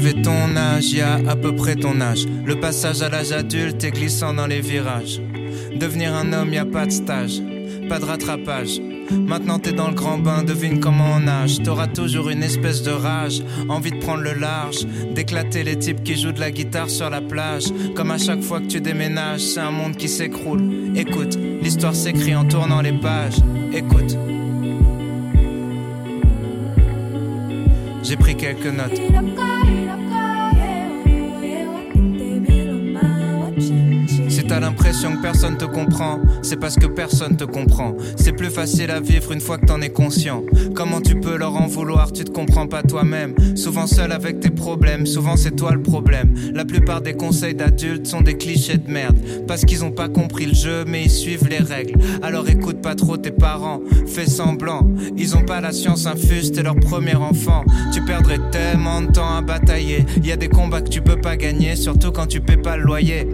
J'avais 0.00 0.22
ton 0.22 0.56
âge, 0.56 0.92
y 0.92 1.00
a 1.00 1.14
à 1.28 1.34
peu 1.34 1.56
près 1.56 1.74
ton 1.74 2.00
âge. 2.00 2.24
Le 2.46 2.60
passage 2.60 3.02
à 3.02 3.08
l'âge 3.08 3.32
adulte 3.32 3.82
est 3.82 3.90
glissant 3.90 4.32
dans 4.32 4.46
les 4.46 4.60
virages. 4.60 5.20
Devenir 5.74 6.14
un 6.14 6.32
homme, 6.32 6.52
y 6.52 6.58
a 6.58 6.64
pas 6.64 6.86
de 6.86 6.92
stage, 6.92 7.42
pas 7.88 7.98
de 7.98 8.04
rattrapage. 8.04 8.80
Maintenant 9.10 9.58
t'es 9.58 9.72
dans 9.72 9.88
le 9.88 9.94
grand 9.94 10.18
bain, 10.18 10.44
devine 10.44 10.78
comment 10.78 11.16
on 11.16 11.20
nage. 11.20 11.64
T'auras 11.64 11.88
toujours 11.88 12.28
une 12.28 12.44
espèce 12.44 12.84
de 12.84 12.92
rage, 12.92 13.42
envie 13.68 13.90
de 13.90 13.96
prendre 13.96 14.22
le 14.22 14.34
large, 14.34 14.86
d'éclater 15.16 15.64
les 15.64 15.76
types 15.76 16.04
qui 16.04 16.14
jouent 16.14 16.30
de 16.30 16.38
la 16.38 16.52
guitare 16.52 16.88
sur 16.88 17.10
la 17.10 17.20
plage. 17.20 17.64
Comme 17.96 18.12
à 18.12 18.18
chaque 18.18 18.42
fois 18.42 18.60
que 18.60 18.66
tu 18.66 18.80
déménages, 18.80 19.40
c'est 19.40 19.58
un 19.58 19.72
monde 19.72 19.96
qui 19.96 20.08
s'écroule. 20.08 20.62
Écoute, 20.94 21.36
l'histoire 21.60 21.96
s'écrit 21.96 22.36
en 22.36 22.44
tournant 22.44 22.82
les 22.82 22.92
pages. 22.92 23.38
Écoute. 23.72 24.16
J'ai 28.04 28.16
pris 28.16 28.36
quelques 28.36 28.64
notes. 28.64 29.00
L'impression 34.88 35.16
que 35.16 35.22
personne 35.22 35.58
te 35.58 35.66
comprend, 35.66 36.18
c'est 36.40 36.58
parce 36.58 36.76
que 36.76 36.86
personne 36.86 37.36
te 37.36 37.44
comprend. 37.44 37.94
C'est 38.16 38.32
plus 38.32 38.48
facile 38.48 38.90
à 38.90 39.00
vivre 39.00 39.32
une 39.32 39.40
fois 39.40 39.58
que 39.58 39.66
t'en 39.66 39.82
es 39.82 39.90
conscient. 39.90 40.42
Comment 40.74 41.02
tu 41.02 41.20
peux 41.20 41.36
leur 41.36 41.56
en 41.56 41.66
vouloir, 41.66 42.10
tu 42.10 42.24
te 42.24 42.30
comprends 42.30 42.66
pas 42.66 42.82
toi-même. 42.82 43.34
Souvent 43.54 43.86
seul 43.86 44.12
avec 44.12 44.40
tes 44.40 44.48
problèmes, 44.48 45.04
souvent 45.04 45.36
c'est 45.36 45.54
toi 45.54 45.72
le 45.72 45.82
problème. 45.82 46.32
La 46.54 46.64
plupart 46.64 47.02
des 47.02 47.12
conseils 47.12 47.54
d'adultes 47.54 48.06
sont 48.06 48.22
des 48.22 48.38
clichés 48.38 48.78
de 48.78 48.90
merde. 48.90 49.18
Parce 49.46 49.66
qu'ils 49.66 49.84
ont 49.84 49.90
pas 49.90 50.08
compris 50.08 50.46
le 50.46 50.54
jeu, 50.54 50.86
mais 50.86 51.04
ils 51.04 51.10
suivent 51.10 51.48
les 51.50 51.58
règles. 51.58 52.00
Alors 52.22 52.48
écoute 52.48 52.80
pas 52.80 52.94
trop 52.94 53.18
tes 53.18 53.30
parents, 53.30 53.82
fais 54.06 54.24
semblant. 54.24 54.88
Ils 55.18 55.36
ont 55.36 55.44
pas 55.44 55.60
la 55.60 55.72
science 55.72 56.06
infuse, 56.06 56.50
t'es 56.50 56.62
leur 56.62 56.76
premier 56.76 57.14
enfant. 57.14 57.62
Tu 57.92 58.02
perdrais 58.06 58.40
tellement 58.50 59.02
de 59.02 59.12
temps 59.12 59.36
à 59.36 59.42
batailler. 59.42 60.06
Y 60.24 60.32
a 60.32 60.36
des 60.38 60.48
combats 60.48 60.80
que 60.80 60.88
tu 60.88 61.02
peux 61.02 61.20
pas 61.20 61.36
gagner, 61.36 61.76
surtout 61.76 62.10
quand 62.10 62.26
tu 62.26 62.40
paies 62.40 62.56
pas 62.56 62.78
le 62.78 62.84
loyer. 62.84 63.28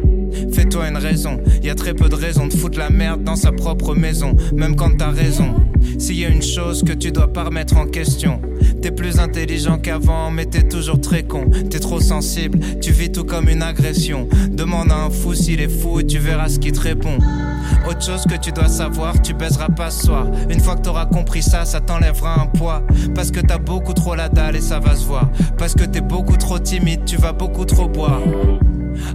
Fais-toi 0.53 0.88
une 0.88 0.97
raison, 0.97 1.38
y 1.62 1.70
a 1.70 1.75
très 1.75 1.94
peu 1.94 2.09
de 2.09 2.14
raisons 2.14 2.47
de 2.47 2.55
foutre 2.55 2.79
la 2.79 2.90
merde 2.90 3.23
dans 3.25 3.37
sa 3.37 3.53
propre 3.53 3.94
maison, 3.94 4.37
même 4.55 4.77
quand 4.77 4.97
t'as 4.97 5.11
raison. 5.11 5.55
S'il 5.99 6.18
y 6.18 6.25
a 6.25 6.29
une 6.29 6.42
chose 6.42 6.83
que 6.83 6.92
tu 6.92 7.12
dois 7.12 7.33
pas 7.33 7.44
remettre 7.44 7.77
en 7.77 7.87
question, 7.87 8.40
t'es 8.83 8.90
plus 8.90 9.18
intelligent 9.18 9.79
qu'avant, 9.79 10.31
mais 10.31 10.47
t'es 10.47 10.62
toujours 10.62 11.01
très 11.01 11.23
con. 11.23 11.51
T'es 11.70 11.79
trop 11.79 12.01
sensible, 12.01 12.59
tu 12.81 12.90
vis 12.90 13.12
tout 13.12 13.25
comme 13.25 13.49
une 13.49 13.62
agression. 13.62 14.29
Demande 14.51 14.90
à 14.90 15.05
un 15.05 15.11
fou 15.11 15.35
s'il 15.35 15.61
est 15.61 15.68
fou 15.68 16.01
et 16.01 16.07
tu 16.07 16.18
verras 16.18 16.49
ce 16.49 16.59
qu'il 16.59 16.73
te 16.73 16.81
répond. 16.81 17.18
Autre 17.88 18.03
chose 18.03 18.25
que 18.25 18.37
tu 18.37 18.51
dois 18.53 18.68
savoir, 18.68 19.20
tu 19.23 19.35
baiseras 19.35 19.68
pas 19.68 19.90
ce 19.90 20.07
soir. 20.07 20.27
Une 20.51 20.61
fois 20.61 20.77
que 20.77 20.83
t'auras 20.83 21.07
compris 21.07 21.42
ça, 21.42 21.64
ça 21.64 21.81
t'enlèvera 21.81 22.40
un 22.40 22.47
poids. 22.47 22.83
Parce 23.14 23.31
que 23.31 23.40
t'as 23.40 23.59
beaucoup 23.59 23.94
trop 23.94 24.14
la 24.14 24.29
dalle 24.29 24.57
et 24.57 24.61
ça 24.61 24.81
va 24.81 24.97
se 24.97 25.05
voir. 25.05 25.31
Parce 25.59 25.75
que 25.75 25.85
t'es 25.85 26.01
beaucoup 26.01 26.37
trop 26.37 26.59
timide, 26.59 27.05
tu 27.05 27.16
vas 27.16 27.33
beaucoup 27.33 27.64
trop 27.64 27.88
boire. 27.88 28.20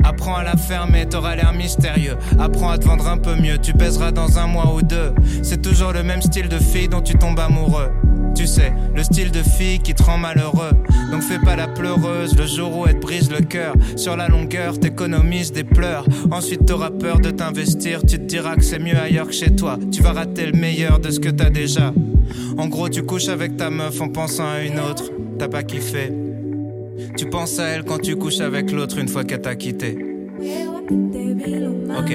Apprends 0.04 0.36
à 0.36 0.44
la 0.44 0.56
fermer, 0.58 1.06
t'auras 1.08 1.36
l'air 1.36 1.54
mystérieux. 1.54 2.16
Apprends 2.40 2.70
à 2.70 2.78
te 2.78 2.86
vendre 2.86 3.08
un 3.08 3.18
peu 3.18 3.36
mieux, 3.36 3.58
tu 3.58 3.74
baiseras 3.74 4.12
dans 4.12 4.40
un 4.40 4.48
mois 4.48 4.74
ou 4.74 4.82
deux. 4.82 5.14
C'est 5.44 5.62
toujours 5.62 5.94
le 5.94 6.04
même 6.04 6.22
style 6.22 6.50
de 6.50 6.58
fille 6.58 6.88
dont 6.88 7.02
tu 7.02 7.16
tombes 7.16 7.40
amoureux. 7.40 7.92
Tu 8.36 8.48
sais, 8.48 8.72
le 8.96 9.04
style 9.04 9.32
de 9.32 9.44
fille 9.44 9.80
qui 9.80 9.94
te 9.94 10.04
rend 10.04 10.18
malheureux. 10.18 10.72
Donc 11.12 11.22
fais 11.22 11.40
pas 11.40 11.56
la 11.56 11.68
pleureuse 11.68 12.38
le 12.38 12.46
jour 12.46 12.78
où 12.78 12.86
elle 12.86 12.96
te 12.96 13.02
brise 13.02 13.30
le 13.30 13.42
cœur. 13.42 13.74
Sur 13.96 14.16
la 14.16 14.28
longueur, 14.28 14.80
t'économises 14.80 15.52
des 15.52 15.64
pleurs. 15.64 16.06
Ensuite, 16.32 16.66
t'auras 16.66 16.92
peur 16.92 17.20
de 17.20 17.32
t'investir. 17.32 18.02
Tu 18.02 18.18
te 18.18 18.24
diras 18.24 18.56
que 18.56 18.64
c'est 18.64 18.80
mieux 18.80 18.98
ailleurs 18.98 19.28
que 19.28 19.34
chez 19.34 19.56
toi. 19.56 19.78
Tu 19.92 20.02
vas 20.02 20.14
rater 20.14 20.46
le 20.46 20.58
meilleur 20.58 21.00
de 21.00 21.10
ce 21.10 21.20
que 21.20 21.30
t'as 21.30 21.50
déjà. 21.50 21.94
En 22.58 22.68
gros, 22.68 22.88
tu 22.88 23.04
couches 23.04 23.30
avec 23.30 23.58
ta 23.58 23.70
meuf 23.70 24.00
en 24.00 24.08
pensant 24.08 24.48
à 24.48 24.62
une 24.62 24.80
autre. 24.80 25.12
T'as 25.38 25.48
pas 25.48 25.64
kiffé. 25.64 26.29
Tu 27.18 27.26
penses 27.26 27.60
à 27.60 27.68
elle 27.68 27.84
quand 27.84 28.00
tu 28.00 28.16
couches 28.16 28.40
avec 28.40 28.72
l'autre 28.72 28.98
une 28.98 29.08
fois 29.08 29.24
qu'elle 29.24 29.42
t'a 29.42 29.56
quitté. 29.56 29.98
Ok. 31.98 32.14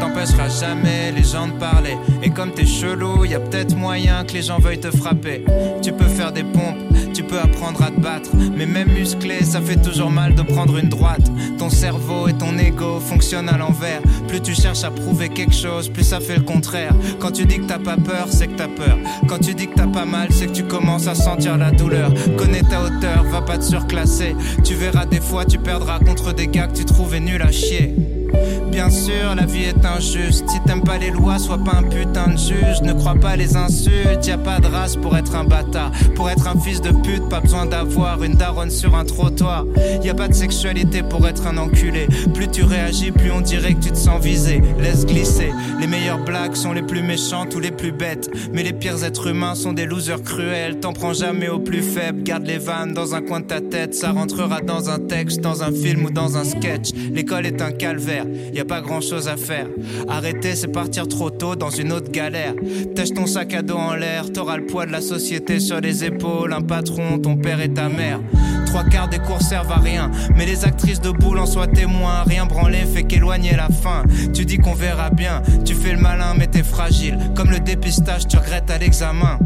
T'empêcheras 0.00 0.48
jamais 0.48 1.12
les 1.14 1.22
gens 1.22 1.48
de 1.48 1.52
parler. 1.58 1.96
Et 2.22 2.30
comme 2.30 2.52
t'es 2.52 2.66
chelou, 2.66 3.24
y 3.24 3.34
a 3.34 3.40
peut-être 3.40 3.76
moyen 3.76 4.24
que 4.24 4.32
les 4.34 4.42
gens 4.42 4.58
veuillent 4.58 4.80
te 4.80 4.90
frapper. 4.90 5.44
Tu 5.82 5.92
peux 5.92 6.04
faire 6.04 6.32
des 6.32 6.42
pompes, 6.42 6.89
peux 7.30 7.38
apprendre 7.38 7.82
à 7.82 7.90
te 7.90 8.00
battre. 8.00 8.30
Mais 8.56 8.66
même 8.66 8.88
musclé, 8.92 9.44
ça 9.44 9.60
fait 9.60 9.80
toujours 9.80 10.10
mal 10.10 10.34
de 10.34 10.42
prendre 10.42 10.76
une 10.76 10.88
droite. 10.88 11.30
Ton 11.58 11.70
cerveau 11.70 12.26
et 12.28 12.32
ton 12.32 12.58
ego 12.58 12.98
fonctionnent 12.98 13.48
à 13.48 13.56
l'envers. 13.56 14.02
Plus 14.26 14.40
tu 14.40 14.54
cherches 14.54 14.82
à 14.82 14.90
prouver 14.90 15.28
quelque 15.28 15.54
chose, 15.54 15.88
plus 15.88 16.02
ça 16.02 16.18
fait 16.18 16.36
le 16.36 16.42
contraire. 16.42 16.92
Quand 17.20 17.30
tu 17.30 17.46
dis 17.46 17.58
que 17.58 17.66
t'as 17.66 17.78
pas 17.78 17.96
peur, 17.96 18.26
c'est 18.28 18.48
que 18.48 18.56
t'as 18.56 18.68
peur. 18.68 18.98
Quand 19.28 19.38
tu 19.38 19.54
dis 19.54 19.68
que 19.68 19.74
t'as 19.74 19.86
pas 19.86 20.04
mal, 20.04 20.28
c'est 20.32 20.48
que 20.48 20.52
tu 20.52 20.64
commences 20.64 21.06
à 21.06 21.14
sentir 21.14 21.56
la 21.56 21.70
douleur. 21.70 22.12
Connais 22.36 22.62
ta 22.62 22.82
hauteur, 22.84 23.24
va 23.30 23.42
pas 23.42 23.58
te 23.58 23.64
surclasser. 23.64 24.34
Tu 24.64 24.74
verras 24.74 25.06
des 25.06 25.20
fois, 25.20 25.44
tu 25.44 25.58
perdras 25.58 26.00
contre 26.00 26.34
des 26.34 26.48
gars 26.48 26.66
que 26.66 26.78
tu 26.78 26.84
trouvais 26.84 27.20
nul 27.20 27.40
à 27.42 27.52
chier. 27.52 27.94
Bien 28.70 28.88
sûr, 28.88 29.34
la 29.36 29.46
vie 29.46 29.64
est 29.64 29.84
injuste. 29.84 30.48
Si 30.48 30.60
t'aimes 30.64 30.82
pas 30.82 30.96
les 30.96 31.10
lois, 31.10 31.38
sois 31.38 31.58
pas 31.58 31.76
un 31.76 31.82
putain 31.82 32.28
de 32.28 32.38
juge. 32.38 32.80
Ne 32.82 32.92
crois 32.92 33.16
pas 33.16 33.36
les 33.36 33.56
insultes. 33.56 34.26
Y 34.26 34.30
a 34.30 34.38
pas 34.38 34.60
de 34.60 34.68
race 34.68 34.96
pour 34.96 35.16
être 35.16 35.34
un 35.34 35.44
bâtard. 35.44 35.90
Pour 36.14 36.30
être 36.30 36.46
un 36.46 36.58
fils 36.58 36.80
de 36.80 36.90
pute, 36.90 37.28
pas 37.28 37.40
besoin 37.40 37.66
d'avoir 37.66 38.22
une 38.22 38.34
daronne 38.34 38.70
sur 38.70 38.94
un 38.94 39.04
trottoir. 39.04 39.64
Y 40.02 40.08
a 40.08 40.14
pas 40.14 40.28
de 40.28 40.34
sexualité 40.34 41.02
pour 41.02 41.26
être 41.26 41.46
un 41.46 41.58
enculé. 41.58 42.06
Plus 42.32 42.48
tu 42.48 42.62
réagis, 42.62 43.10
plus 43.10 43.32
on 43.32 43.40
dirait 43.40 43.74
que 43.74 43.80
tu 43.80 43.90
te 43.90 43.98
sens 43.98 44.22
visé. 44.22 44.62
Laisse 44.78 45.04
glisser. 45.04 45.50
Les 45.80 45.86
meilleures 45.86 46.24
blagues 46.24 46.54
sont 46.54 46.72
les 46.72 46.82
plus 46.82 47.02
méchantes 47.02 47.54
ou 47.56 47.60
les 47.60 47.72
plus 47.72 47.92
bêtes. 47.92 48.30
Mais 48.52 48.62
les 48.62 48.72
pires 48.72 49.02
êtres 49.04 49.26
humains 49.26 49.56
sont 49.56 49.72
des 49.72 49.86
losers 49.86 50.22
cruels. 50.22 50.78
T'en 50.78 50.92
prends 50.92 51.12
jamais 51.12 51.48
au 51.48 51.58
plus 51.58 51.82
faible. 51.82 52.22
Garde 52.22 52.46
les 52.46 52.58
vannes 52.58 52.94
dans 52.94 53.14
un 53.14 53.20
coin 53.20 53.40
de 53.40 53.46
ta 53.46 53.60
tête. 53.60 53.94
Ça 53.94 54.12
rentrera 54.12 54.60
dans 54.60 54.90
un 54.90 55.00
texte, 55.00 55.40
dans 55.40 55.62
un 55.64 55.72
film 55.72 56.04
ou 56.04 56.10
dans 56.10 56.36
un 56.36 56.44
sketch. 56.44 56.92
L'école 57.12 57.46
est 57.46 57.60
un 57.60 57.72
calvaire 57.72 58.19
y 58.52 58.60
a 58.60 58.64
pas 58.64 58.80
grand 58.80 59.00
chose 59.00 59.28
à 59.28 59.36
faire. 59.36 59.66
Arrêter, 60.08 60.54
c'est 60.54 60.68
partir 60.68 61.08
trop 61.08 61.30
tôt 61.30 61.56
dans 61.56 61.70
une 61.70 61.92
autre 61.92 62.10
galère. 62.10 62.54
Tâche 62.94 63.12
ton 63.14 63.26
sac 63.26 63.54
à 63.54 63.62
dos 63.62 63.76
en 63.76 63.94
l'air, 63.94 64.32
t'auras 64.32 64.56
le 64.56 64.66
poids 64.66 64.86
de 64.86 64.92
la 64.92 65.00
société 65.00 65.60
sur 65.60 65.80
les 65.80 66.04
épaules, 66.04 66.52
un 66.52 66.62
patron, 66.62 67.18
ton 67.18 67.36
père 67.36 67.60
et 67.60 67.72
ta 67.72 67.88
mère. 67.88 68.20
Trois 68.66 68.84
quarts 68.84 69.08
des 69.08 69.18
cours 69.18 69.42
servent 69.42 69.72
à 69.72 69.80
rien, 69.80 70.10
mais 70.36 70.46
les 70.46 70.64
actrices 70.64 71.00
de 71.00 71.10
boule 71.10 71.38
en 71.38 71.46
soient 71.46 71.66
témoins. 71.66 72.22
Rien 72.24 72.46
branler 72.46 72.86
fait 72.86 73.02
qu'éloigner 73.02 73.56
la 73.56 73.68
fin. 73.68 74.04
Tu 74.32 74.44
dis 74.44 74.58
qu'on 74.58 74.74
verra 74.74 75.10
bien, 75.10 75.42
tu 75.64 75.74
fais 75.74 75.92
le 75.92 75.98
malin, 75.98 76.34
mais 76.38 76.46
t'es 76.46 76.62
fragile. 76.62 77.18
Comme 77.34 77.50
le 77.50 77.58
dépistage, 77.58 78.28
tu 78.28 78.36
regrettes 78.36 78.70
à 78.70 78.78
l'examen. 78.78 79.38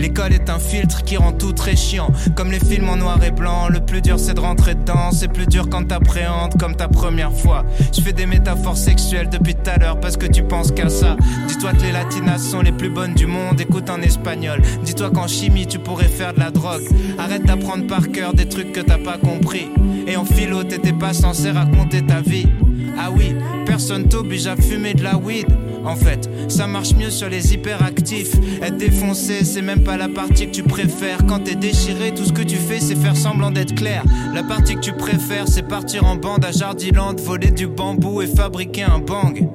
L'école 0.00 0.32
est 0.32 0.48
un 0.48 0.58
filtre 0.58 1.04
qui 1.04 1.18
rend 1.18 1.32
tout 1.32 1.52
très 1.52 1.76
chiant. 1.76 2.10
Comme 2.34 2.50
les 2.50 2.58
films 2.58 2.88
en 2.88 2.96
noir 2.96 3.22
et 3.22 3.30
blanc, 3.30 3.68
le 3.68 3.80
plus 3.80 4.00
dur 4.00 4.18
c'est 4.18 4.32
de 4.32 4.40
rentrer 4.40 4.74
dedans. 4.74 5.10
C'est 5.12 5.28
plus 5.28 5.46
dur 5.46 5.68
quand 5.68 5.84
t'appréhendes 5.84 6.54
comme 6.58 6.74
ta 6.74 6.88
première 6.88 7.32
fois. 7.32 7.66
Je 7.94 8.00
fais 8.00 8.14
des 8.14 8.24
métaphores 8.24 8.78
sexuelles 8.78 9.28
depuis 9.28 9.54
tout 9.54 9.70
à 9.70 9.76
l'heure 9.76 10.00
parce 10.00 10.16
que 10.16 10.26
tu 10.26 10.42
penses 10.42 10.72
qu'à 10.72 10.88
ça. 10.88 11.16
Dis-toi 11.48 11.72
que 11.72 11.82
les 11.82 11.92
latinas 11.92 12.38
sont 12.38 12.62
les 12.62 12.72
plus 12.72 12.88
bonnes 12.88 13.12
du 13.12 13.26
monde, 13.26 13.60
écoute 13.60 13.90
en 13.90 14.00
espagnol. 14.00 14.62
Dis-toi 14.84 15.10
qu'en 15.10 15.28
chimie 15.28 15.66
tu 15.66 15.78
pourrais 15.78 16.08
faire 16.08 16.32
de 16.32 16.40
la 16.40 16.50
drogue. 16.50 16.88
Arrête 17.18 17.44
d'apprendre 17.44 17.86
par 17.86 18.08
cœur 18.08 18.32
des 18.32 18.48
trucs 18.48 18.72
que 18.72 18.80
t'as 18.80 18.98
pas 18.98 19.18
compris. 19.18 19.68
Et 20.06 20.16
en 20.16 20.24
philo 20.24 20.64
t'étais 20.64 20.94
pas 20.94 21.12
censé 21.12 21.50
raconter 21.50 22.00
ta 22.00 22.22
vie. 22.22 22.48
Ah 22.98 23.10
oui, 23.14 23.34
personne 23.66 24.08
t'oblige 24.08 24.46
à 24.46 24.56
fumer 24.56 24.94
de 24.94 25.02
la 25.02 25.18
weed. 25.18 25.46
En 25.84 25.96
fait, 25.96 26.28
ça 26.48 26.66
marche 26.66 26.94
mieux 26.94 27.10
sur 27.10 27.28
les 27.28 27.54
hyperactifs. 27.54 28.34
Être 28.62 28.76
défoncé, 28.76 29.44
c'est 29.44 29.62
même 29.62 29.82
pas 29.82 29.96
la 29.96 30.08
partie 30.08 30.46
que 30.46 30.52
tu 30.52 30.62
préfères. 30.62 31.24
Quand 31.26 31.40
t'es 31.40 31.54
déchiré, 31.54 32.12
tout 32.14 32.24
ce 32.24 32.32
que 32.32 32.42
tu 32.42 32.56
fais, 32.56 32.80
c'est 32.80 32.96
faire 32.96 33.16
semblant 33.16 33.50
d'être 33.50 33.74
clair. 33.74 34.04
La 34.34 34.42
partie 34.42 34.74
que 34.74 34.80
tu 34.80 34.92
préfères, 34.92 35.48
c'est 35.48 35.66
partir 35.66 36.04
en 36.04 36.16
bande 36.16 36.44
à 36.44 36.52
Jardiland, 36.52 37.14
voler 37.16 37.50
du 37.50 37.66
bambou 37.66 38.22
et 38.22 38.26
fabriquer 38.26 38.82
un 38.82 38.98
bang. 38.98 39.48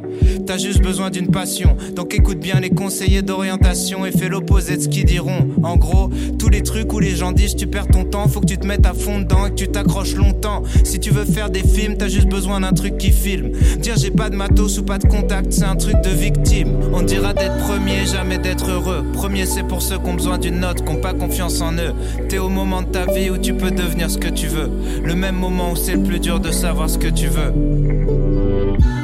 T'as 0.45 0.57
juste 0.57 0.81
besoin 0.81 1.09
d'une 1.09 1.27
passion, 1.27 1.75
donc 1.95 2.13
écoute 2.13 2.39
bien 2.39 2.59
les 2.59 2.69
conseillers 2.69 3.23
d'orientation 3.23 4.05
et 4.05 4.11
fais 4.11 4.29
l'opposé 4.29 4.77
de 4.77 4.81
ce 4.83 4.87
qu'ils 4.87 5.05
diront. 5.05 5.49
En 5.63 5.75
gros, 5.75 6.09
tous 6.37 6.49
les 6.49 6.61
trucs 6.61 6.93
où 6.93 6.99
les 6.99 7.15
gens 7.15 7.31
disent 7.31 7.55
tu 7.55 7.67
perds 7.67 7.87
ton 7.87 8.03
temps, 8.03 8.27
faut 8.27 8.41
que 8.41 8.45
tu 8.45 8.57
te 8.57 8.67
mettes 8.67 8.85
à 8.85 8.93
fond 8.93 9.19
dedans 9.19 9.47
et 9.47 9.49
que 9.49 9.55
tu 9.55 9.67
t'accroches 9.67 10.15
longtemps. 10.15 10.61
Si 10.83 10.99
tu 10.99 11.09
veux 11.09 11.25
faire 11.25 11.49
des 11.49 11.63
films, 11.63 11.97
t'as 11.97 12.09
juste 12.09 12.27
besoin 12.27 12.59
d'un 12.59 12.73
truc 12.73 12.97
qui 12.97 13.11
filme. 13.11 13.51
Dire 13.79 13.95
j'ai 13.97 14.11
pas 14.11 14.29
de 14.29 14.35
matos 14.35 14.77
ou 14.77 14.83
pas 14.83 14.99
de 14.99 15.07
contact, 15.07 15.51
c'est 15.51 15.63
un 15.63 15.75
truc 15.75 15.99
de 16.01 16.09
victime. 16.15 16.79
On 16.93 17.01
dira 17.01 17.33
d'être 17.33 17.57
premier, 17.57 18.05
jamais 18.05 18.37
d'être 18.37 18.69
heureux. 18.69 19.05
Premier, 19.13 19.45
c'est 19.45 19.63
pour 19.63 19.81
ceux 19.81 19.97
qui 19.97 20.09
ont 20.09 20.13
besoin 20.13 20.37
d'une 20.37 20.59
note, 20.59 20.83
qui 20.83 20.91
ont 20.91 21.01
pas 21.01 21.13
confiance 21.13 21.61
en 21.61 21.73
eux. 21.73 21.93
T'es 22.29 22.37
au 22.37 22.49
moment 22.49 22.81
de 22.81 22.87
ta 22.87 23.05
vie 23.05 23.29
où 23.29 23.37
tu 23.37 23.53
peux 23.53 23.71
devenir 23.71 24.09
ce 24.09 24.17
que 24.17 24.29
tu 24.29 24.47
veux. 24.47 24.71
Le 25.03 25.15
même 25.15 25.35
moment 25.35 25.71
où 25.71 25.75
c'est 25.75 25.95
le 25.95 26.03
plus 26.03 26.19
dur 26.19 26.39
de 26.39 26.51
savoir 26.51 26.89
ce 26.89 26.97
que 26.97 27.07
tu 27.07 27.27
veux. 27.27 27.53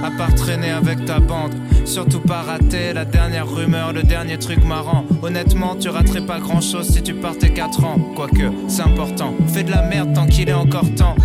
À 0.03 0.09
part 0.17 0.33
traîner 0.33 0.71
avec 0.71 1.05
ta 1.05 1.19
bande, 1.19 1.53
surtout 1.85 2.19
pas 2.19 2.41
rater 2.41 2.91
la 2.93 3.05
dernière 3.05 3.47
rumeur, 3.47 3.93
le 3.93 4.01
dernier 4.01 4.37
truc 4.37 4.65
marrant. 4.65 5.05
Honnêtement, 5.21 5.75
tu 5.75 5.89
raterais 5.89 6.21
pas 6.21 6.39
grand 6.39 6.61
chose 6.61 6.89
si 6.89 7.03
tu 7.03 7.13
partais 7.13 7.49
4 7.49 7.83
ans. 7.83 7.99
Quoique, 8.15 8.51
c'est 8.67 8.81
important. 8.81 9.35
Fais 9.47 9.63
de 9.63 9.71
la 9.71 9.83
merde 9.83 10.13
tant 10.13 10.25
qu'il 10.25 10.49
est 10.49 10.53
encore 10.53 10.89
temps. 10.95 11.15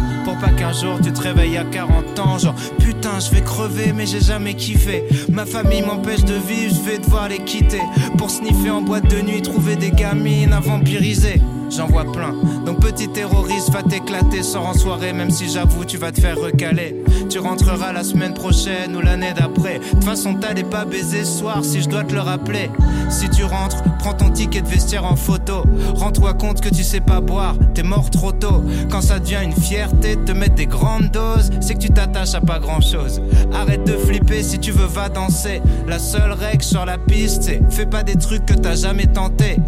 Pas 0.40 0.50
qu'un 0.50 0.72
jour 0.72 0.98
tu 1.02 1.12
te 1.12 1.20
réveilles 1.20 1.56
à 1.56 1.64
40 1.64 2.18
ans, 2.18 2.38
genre 2.38 2.54
putain, 2.78 3.18
je 3.20 3.30
vais 3.34 3.40
crever, 3.40 3.92
mais 3.94 4.06
j'ai 4.06 4.20
jamais 4.20 4.54
kiffé. 4.54 5.04
Ma 5.30 5.46
famille 5.46 5.82
m'empêche 5.82 6.24
de 6.24 6.34
vivre, 6.34 6.74
je 6.74 6.90
vais 6.90 6.98
devoir 6.98 7.28
les 7.28 7.38
quitter. 7.38 7.82
Pour 8.18 8.30
sniffer 8.30 8.70
en 8.70 8.82
boîte 8.82 9.08
de 9.10 9.20
nuit, 9.20 9.42
trouver 9.42 9.76
des 9.76 9.90
gamines 9.90 10.52
à 10.52 10.60
vampiriser. 10.60 11.40
J'en 11.70 11.86
vois 11.86 12.04
plein. 12.04 12.34
Donc 12.64 12.80
petit 12.80 13.08
terroriste, 13.08 13.70
va 13.70 13.82
t'éclater, 13.82 14.42
sors 14.42 14.66
en 14.66 14.74
soirée, 14.74 15.12
même 15.12 15.30
si 15.30 15.48
j'avoue, 15.48 15.84
tu 15.84 15.96
vas 15.96 16.12
te 16.12 16.20
faire 16.20 16.38
recaler. 16.38 17.04
Tu 17.28 17.38
rentreras 17.38 17.92
la 17.92 18.04
semaine 18.04 18.34
prochaine 18.34 18.96
ou 18.96 19.00
l'année 19.00 19.32
d'après. 19.36 19.78
De 19.78 19.84
toute 19.90 20.04
façon, 20.04 20.34
t'allais 20.34 20.64
pas 20.64 20.84
baiser 20.84 21.24
ce 21.24 21.38
soir 21.38 21.64
si 21.64 21.82
je 21.82 21.88
dois 21.88 22.04
te 22.04 22.14
le 22.14 22.20
rappeler. 22.20 22.70
Si 23.10 23.28
tu 23.30 23.44
rentres, 23.44 23.82
prends 23.98 24.14
ton 24.14 24.30
ticket 24.30 24.62
de 24.62 24.68
vestiaire 24.68 25.04
en 25.04 25.16
photo. 25.16 25.64
Rends-toi 25.94 26.34
compte 26.34 26.60
que 26.60 26.68
tu 26.68 26.84
sais 26.84 27.00
pas 27.00 27.20
boire, 27.20 27.56
t'es 27.74 27.82
mort 27.82 28.10
trop 28.10 28.32
tôt. 28.32 28.64
Quand 28.90 29.00
ça 29.00 29.18
devient 29.18 29.40
une 29.42 29.54
fierté 29.54 30.16
de 30.16 30.24
te 30.24 30.32
mettre 30.32 30.54
des 30.54 30.66
grandes 30.66 31.10
doses, 31.10 31.50
c'est 31.60 31.74
que 31.74 31.80
tu 31.80 31.90
t'attaches 31.90 32.34
à 32.34 32.40
pas 32.40 32.58
grand 32.58 32.80
chose. 32.80 33.20
Arrête 33.52 33.84
de 33.84 33.92
flipper 33.92 34.42
si 34.42 34.58
tu 34.58 34.70
veux, 34.70 34.86
va 34.86 35.08
danser. 35.08 35.60
La 35.86 35.98
seule 35.98 36.32
règle 36.32 36.62
sur 36.62 36.84
la 36.84 36.98
piste, 36.98 37.44
c'est 37.44 37.60
fais 37.70 37.86
pas 37.86 38.02
des 38.02 38.16
trucs 38.16 38.46
que 38.46 38.54
t'as 38.54 38.76
jamais 38.76 39.06
tenté. 39.06 39.58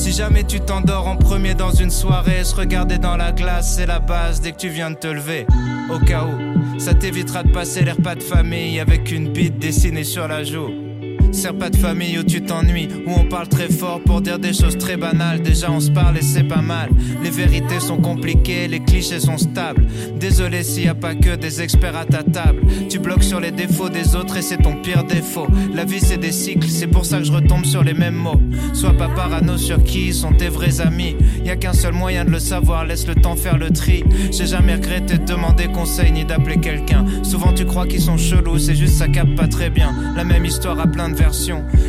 Si 0.00 0.12
jamais 0.12 0.44
tu 0.44 0.60
t'endors 0.60 1.08
en 1.08 1.16
premier 1.16 1.54
dans 1.54 1.72
une 1.72 1.90
soirée, 1.90 2.42
se 2.42 2.54
regarder 2.54 2.96
dans 2.96 3.18
la 3.18 3.32
glace, 3.32 3.74
c'est 3.76 3.84
la 3.84 3.98
base 3.98 4.40
dès 4.40 4.52
que 4.52 4.56
tu 4.56 4.70
viens 4.70 4.90
de 4.90 4.96
te 4.96 5.06
lever. 5.06 5.46
Au 5.90 5.98
cas 5.98 6.24
où, 6.24 6.80
ça 6.80 6.94
t'évitera 6.94 7.42
de 7.42 7.50
passer 7.50 7.84
les 7.84 7.92
repas 7.92 8.14
de 8.14 8.22
famille 8.22 8.80
avec 8.80 9.12
une 9.12 9.28
bite 9.28 9.58
dessinée 9.58 10.04
sur 10.04 10.26
la 10.26 10.42
joue. 10.42 10.89
Sers 11.32 11.54
pas 11.54 11.70
de 11.70 11.76
famille 11.76 12.18
où 12.18 12.22
tu 12.22 12.42
t'ennuies, 12.42 12.88
où 13.06 13.12
on 13.12 13.24
parle 13.24 13.48
très 13.48 13.68
fort 13.68 14.00
pour 14.00 14.20
dire 14.20 14.38
des 14.38 14.52
choses 14.52 14.76
très 14.76 14.96
banales. 14.96 15.40
Déjà 15.40 15.70
on 15.70 15.80
se 15.80 15.90
parle 15.90 16.18
et 16.18 16.22
c'est 16.22 16.44
pas 16.44 16.60
mal. 16.60 16.90
Les 17.22 17.30
vérités 17.30 17.80
sont 17.80 17.98
compliquées, 17.98 18.66
les 18.68 18.80
clichés 18.80 19.20
sont 19.20 19.38
stables. 19.38 19.86
Désolé 20.18 20.62
s'il 20.62 20.84
y 20.84 20.88
a 20.88 20.94
pas 20.94 21.14
que 21.14 21.36
des 21.36 21.62
experts 21.62 21.96
à 21.96 22.04
ta 22.04 22.22
table. 22.22 22.62
Tu 22.88 22.98
bloques 22.98 23.22
sur 23.22 23.40
les 23.40 23.52
défauts 23.52 23.88
des 23.88 24.16
autres 24.16 24.36
et 24.36 24.42
c'est 24.42 24.58
ton 24.58 24.76
pire 24.82 25.04
défaut. 25.04 25.46
La 25.72 25.84
vie 25.84 26.00
c'est 26.00 26.18
des 26.18 26.32
cycles, 26.32 26.68
c'est 26.68 26.88
pour 26.88 27.04
ça 27.04 27.18
que 27.18 27.24
je 27.24 27.32
retombe 27.32 27.64
sur 27.64 27.84
les 27.84 27.94
mêmes 27.94 28.16
mots. 28.16 28.40
Sois 28.72 28.96
pas 28.96 29.08
parano 29.08 29.56
sur 29.56 29.82
qui 29.84 30.12
sont 30.12 30.32
tes 30.32 30.48
vrais 30.48 30.80
amis. 30.80 31.16
Y 31.44 31.50
a 31.50 31.56
qu'un 31.56 31.72
seul 31.72 31.94
moyen 31.94 32.24
de 32.24 32.30
le 32.30 32.40
savoir, 32.40 32.84
laisse 32.84 33.06
le 33.06 33.14
temps 33.14 33.36
faire 33.36 33.56
le 33.56 33.70
tri. 33.70 34.02
J'ai 34.32 34.46
jamais 34.46 34.74
regretté 34.74 35.18
de 35.18 35.24
demander 35.24 35.68
conseil 35.68 36.10
ni 36.10 36.24
d'appeler 36.24 36.58
quelqu'un. 36.58 37.04
Souvent 37.22 37.52
tu 37.52 37.64
crois 37.64 37.86
qu'ils 37.86 38.02
sont 38.02 38.18
chelous, 38.18 38.58
c'est 38.58 38.74
juste 38.74 38.94
ça 38.94 39.08
capte 39.08 39.36
pas 39.36 39.46
très 39.46 39.70
bien. 39.70 39.94
La 40.16 40.24
même 40.24 40.44
histoire 40.44 40.78
à 40.80 40.86
plein 40.86 41.08
de 41.08 41.19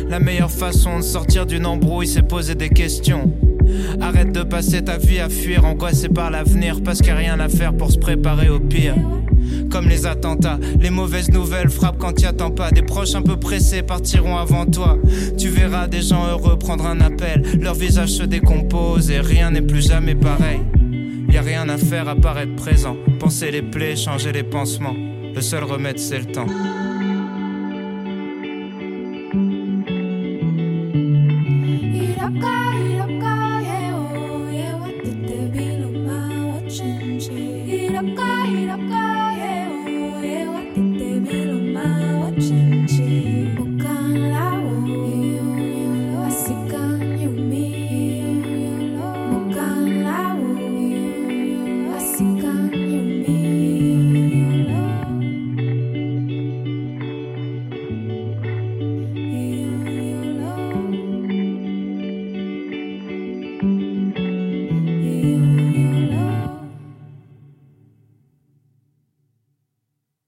la 0.08 0.20
meilleure 0.20 0.50
façon 0.50 0.98
de 0.98 1.02
sortir 1.02 1.46
d'une 1.46 1.66
embrouille, 1.66 2.06
c'est 2.06 2.22
poser 2.22 2.54
des 2.54 2.68
questions. 2.68 3.32
Arrête 4.00 4.32
de 4.32 4.42
passer 4.42 4.82
ta 4.82 4.98
vie 4.98 5.20
à 5.20 5.28
fuir, 5.28 5.64
angoissé 5.64 6.08
par 6.08 6.30
l'avenir, 6.30 6.82
parce 6.84 6.98
qu'il 6.98 7.12
n'y 7.12 7.12
a 7.12 7.16
rien 7.16 7.40
à 7.40 7.48
faire 7.48 7.74
pour 7.74 7.90
se 7.90 7.98
préparer 7.98 8.48
au 8.48 8.60
pire. 8.60 8.94
Comme 9.70 9.88
les 9.88 10.06
attentats, 10.06 10.58
les 10.80 10.90
mauvaises 10.90 11.30
nouvelles 11.30 11.70
frappent 11.70 11.98
quand 11.98 12.12
t'y 12.12 12.26
attends 12.26 12.50
pas. 12.50 12.70
Des 12.70 12.82
proches 12.82 13.14
un 13.14 13.22
peu 13.22 13.36
pressés 13.36 13.82
partiront 13.82 14.36
avant 14.36 14.66
toi. 14.66 14.98
Tu 15.38 15.48
verras 15.48 15.88
des 15.88 16.02
gens 16.02 16.26
heureux 16.26 16.58
prendre 16.58 16.86
un 16.86 17.00
appel. 17.00 17.42
Leur 17.60 17.74
visage 17.74 18.10
se 18.10 18.22
décompose 18.22 19.10
et 19.10 19.20
rien 19.20 19.50
n'est 19.50 19.62
plus 19.62 19.86
jamais 19.88 20.14
pareil. 20.14 20.60
Y 21.30 21.38
a 21.38 21.42
rien 21.42 21.68
à 21.68 21.78
faire 21.78 22.08
à 22.08 22.14
part 22.14 22.38
être 22.38 22.54
présent. 22.56 22.96
Penser 23.18 23.50
les 23.50 23.62
plaies, 23.62 23.96
changer 23.96 24.32
les 24.32 24.42
pansements. 24.42 24.96
Le 25.34 25.40
seul 25.40 25.64
remède 25.64 25.98
c'est 25.98 26.18
le 26.18 26.26
temps. 26.26 26.46